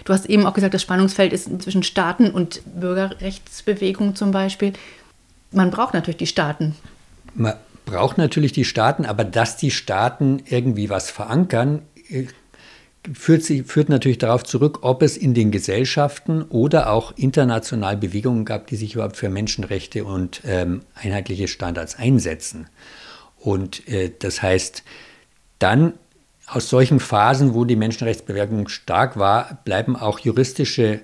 [0.05, 4.73] Du hast eben auch gesagt, das Spannungsfeld ist zwischen Staaten und Bürgerrechtsbewegungen zum Beispiel.
[5.53, 6.75] Man braucht natürlich die Staaten.
[7.35, 7.55] Man
[7.87, 12.27] braucht natürlich die Staaten, aber dass die Staaten irgendwie was verankern, äh,
[13.13, 18.45] führt, sie, führt natürlich darauf zurück, ob es in den Gesellschaften oder auch international Bewegungen
[18.45, 22.69] gab, die sich überhaupt für Menschenrechte und ähm, einheitliche Standards einsetzen.
[23.39, 24.83] Und äh, das heißt,
[25.59, 25.95] dann
[26.47, 31.01] aus solchen Phasen, wo die Menschenrechtsbewegung stark war, bleiben auch juristische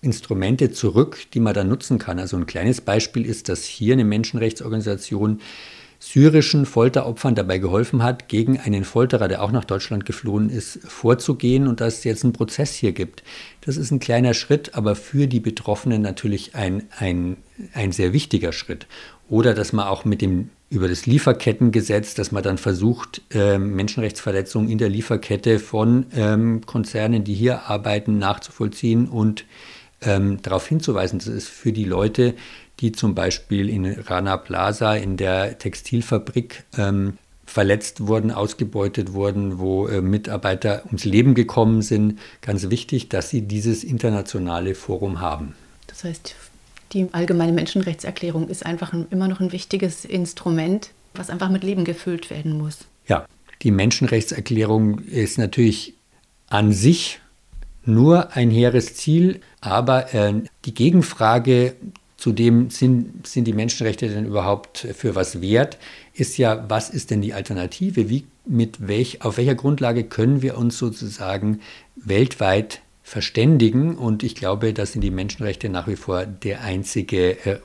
[0.00, 2.18] Instrumente zurück, die man dann nutzen kann.
[2.18, 5.40] Also ein kleines Beispiel ist, dass hier eine Menschenrechtsorganisation
[6.04, 11.66] syrischen Folteropfern dabei geholfen hat, gegen einen Folterer, der auch nach Deutschland geflohen ist, vorzugehen
[11.66, 13.22] und dass es jetzt einen Prozess hier gibt.
[13.62, 17.38] Das ist ein kleiner Schritt, aber für die Betroffenen natürlich ein, ein,
[17.72, 18.86] ein sehr wichtiger Schritt.
[19.30, 24.68] Oder dass man auch mit dem über das Lieferkettengesetz, dass man dann versucht, äh, Menschenrechtsverletzungen
[24.68, 29.46] in der Lieferkette von ähm, Konzernen, die hier arbeiten, nachzuvollziehen und
[30.02, 31.18] ähm, darauf hinzuweisen.
[31.18, 32.34] Das ist für die Leute,
[32.80, 39.86] die zum Beispiel in Rana Plaza in der Textilfabrik ähm, verletzt wurden, ausgebeutet wurden, wo
[39.86, 42.18] äh, Mitarbeiter ums Leben gekommen sind.
[42.40, 45.54] Ganz wichtig, dass sie dieses internationale Forum haben.
[45.86, 46.34] Das heißt,
[46.92, 51.84] die allgemeine Menschenrechtserklärung ist einfach ein, immer noch ein wichtiges Instrument, was einfach mit Leben
[51.84, 52.78] gefüllt werden muss.
[53.06, 53.26] Ja,
[53.62, 55.94] die Menschenrechtserklärung ist natürlich
[56.48, 57.20] an sich
[57.84, 61.76] nur ein hehres Ziel, aber äh, die Gegenfrage,
[62.24, 65.76] Zudem sind, sind die Menschenrechte denn überhaupt für was wert?
[66.14, 68.08] Ist ja, was ist denn die Alternative?
[68.08, 71.60] Wie, mit welch, auf welcher Grundlage können wir uns sozusagen
[71.96, 73.94] weltweit verständigen?
[73.94, 77.58] Und ich glaube, das sind die Menschenrechte nach wie vor der einzige äh,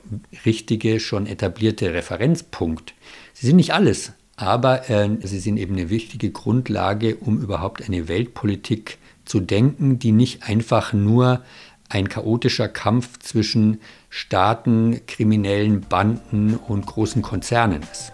[0.45, 2.95] richtige, schon etablierte Referenzpunkt.
[3.31, 8.09] Sie sind nicht alles, aber äh, sie sind eben eine wichtige Grundlage, um überhaupt eine
[8.09, 11.45] Weltpolitik zu denken, die nicht einfach nur
[11.87, 13.79] ein chaotischer Kampf zwischen
[14.09, 18.11] Staaten, kriminellen Banden und großen Konzernen ist.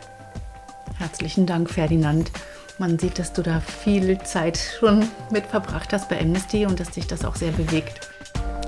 [0.97, 2.31] Herzlichen Dank, Ferdinand.
[2.77, 6.91] Man sieht, dass du da viel Zeit schon mit verbracht hast bei Amnesty und dass
[6.91, 8.09] dich das auch sehr bewegt.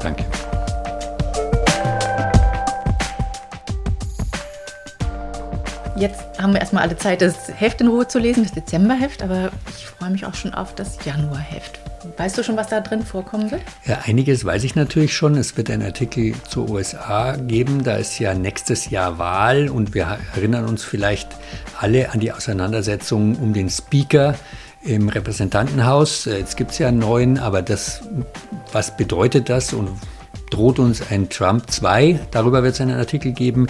[0.02, 0.26] Danke.
[5.98, 9.52] Jetzt haben wir erstmal alle Zeit, das Heft in Ruhe zu lesen, das Dezemberheft, aber
[9.70, 11.80] ich freue mich auch schon auf das Januarheft.
[12.16, 13.62] Weißt du schon, was da drin vorkommen wird?
[13.86, 15.36] Ja, einiges weiß ich natürlich schon.
[15.36, 17.84] Es wird einen Artikel zur USA geben.
[17.84, 21.30] Da ist ja nächstes Jahr Wahl und wir erinnern uns vielleicht
[21.80, 24.36] alle an die Auseinandersetzung um den Speaker
[24.84, 26.26] im Repräsentantenhaus.
[26.26, 28.02] Jetzt gibt es ja einen neuen, aber das,
[28.72, 29.90] was bedeutet das und
[30.50, 32.20] droht uns ein Trump 2.
[32.32, 33.68] Darüber wird es einen Artikel geben.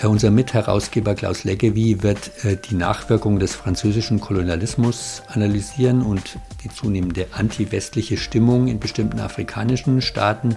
[0.00, 6.68] Äh, unser Mitherausgeber Klaus Leggevi wird äh, die Nachwirkungen des französischen Kolonialismus analysieren und die
[6.68, 10.56] zunehmende anti-westliche Stimmung in bestimmten afrikanischen Staaten.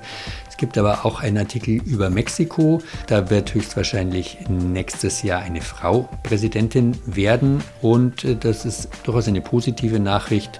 [0.50, 2.82] Es gibt aber auch einen Artikel über Mexiko.
[3.08, 9.42] Da wird höchstwahrscheinlich nächstes Jahr eine Frau Präsidentin werden und äh, das ist durchaus eine
[9.42, 10.60] positive Nachricht,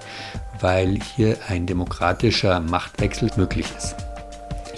[0.60, 4.11] weil hier ein demokratischer Machtwechsel möglich ist.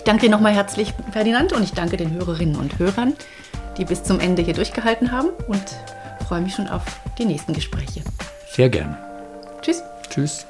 [0.04, 3.14] Ich danke dir nochmal herzlich, Ferdinand, und ich danke den Hörerinnen und Hörern
[3.76, 5.64] die bis zum Ende hier durchgehalten haben und
[6.28, 6.82] freue mich schon auf
[7.18, 8.02] die nächsten Gespräche.
[8.50, 8.96] Sehr gern.
[9.62, 9.82] Tschüss.
[10.10, 10.46] Tschüss.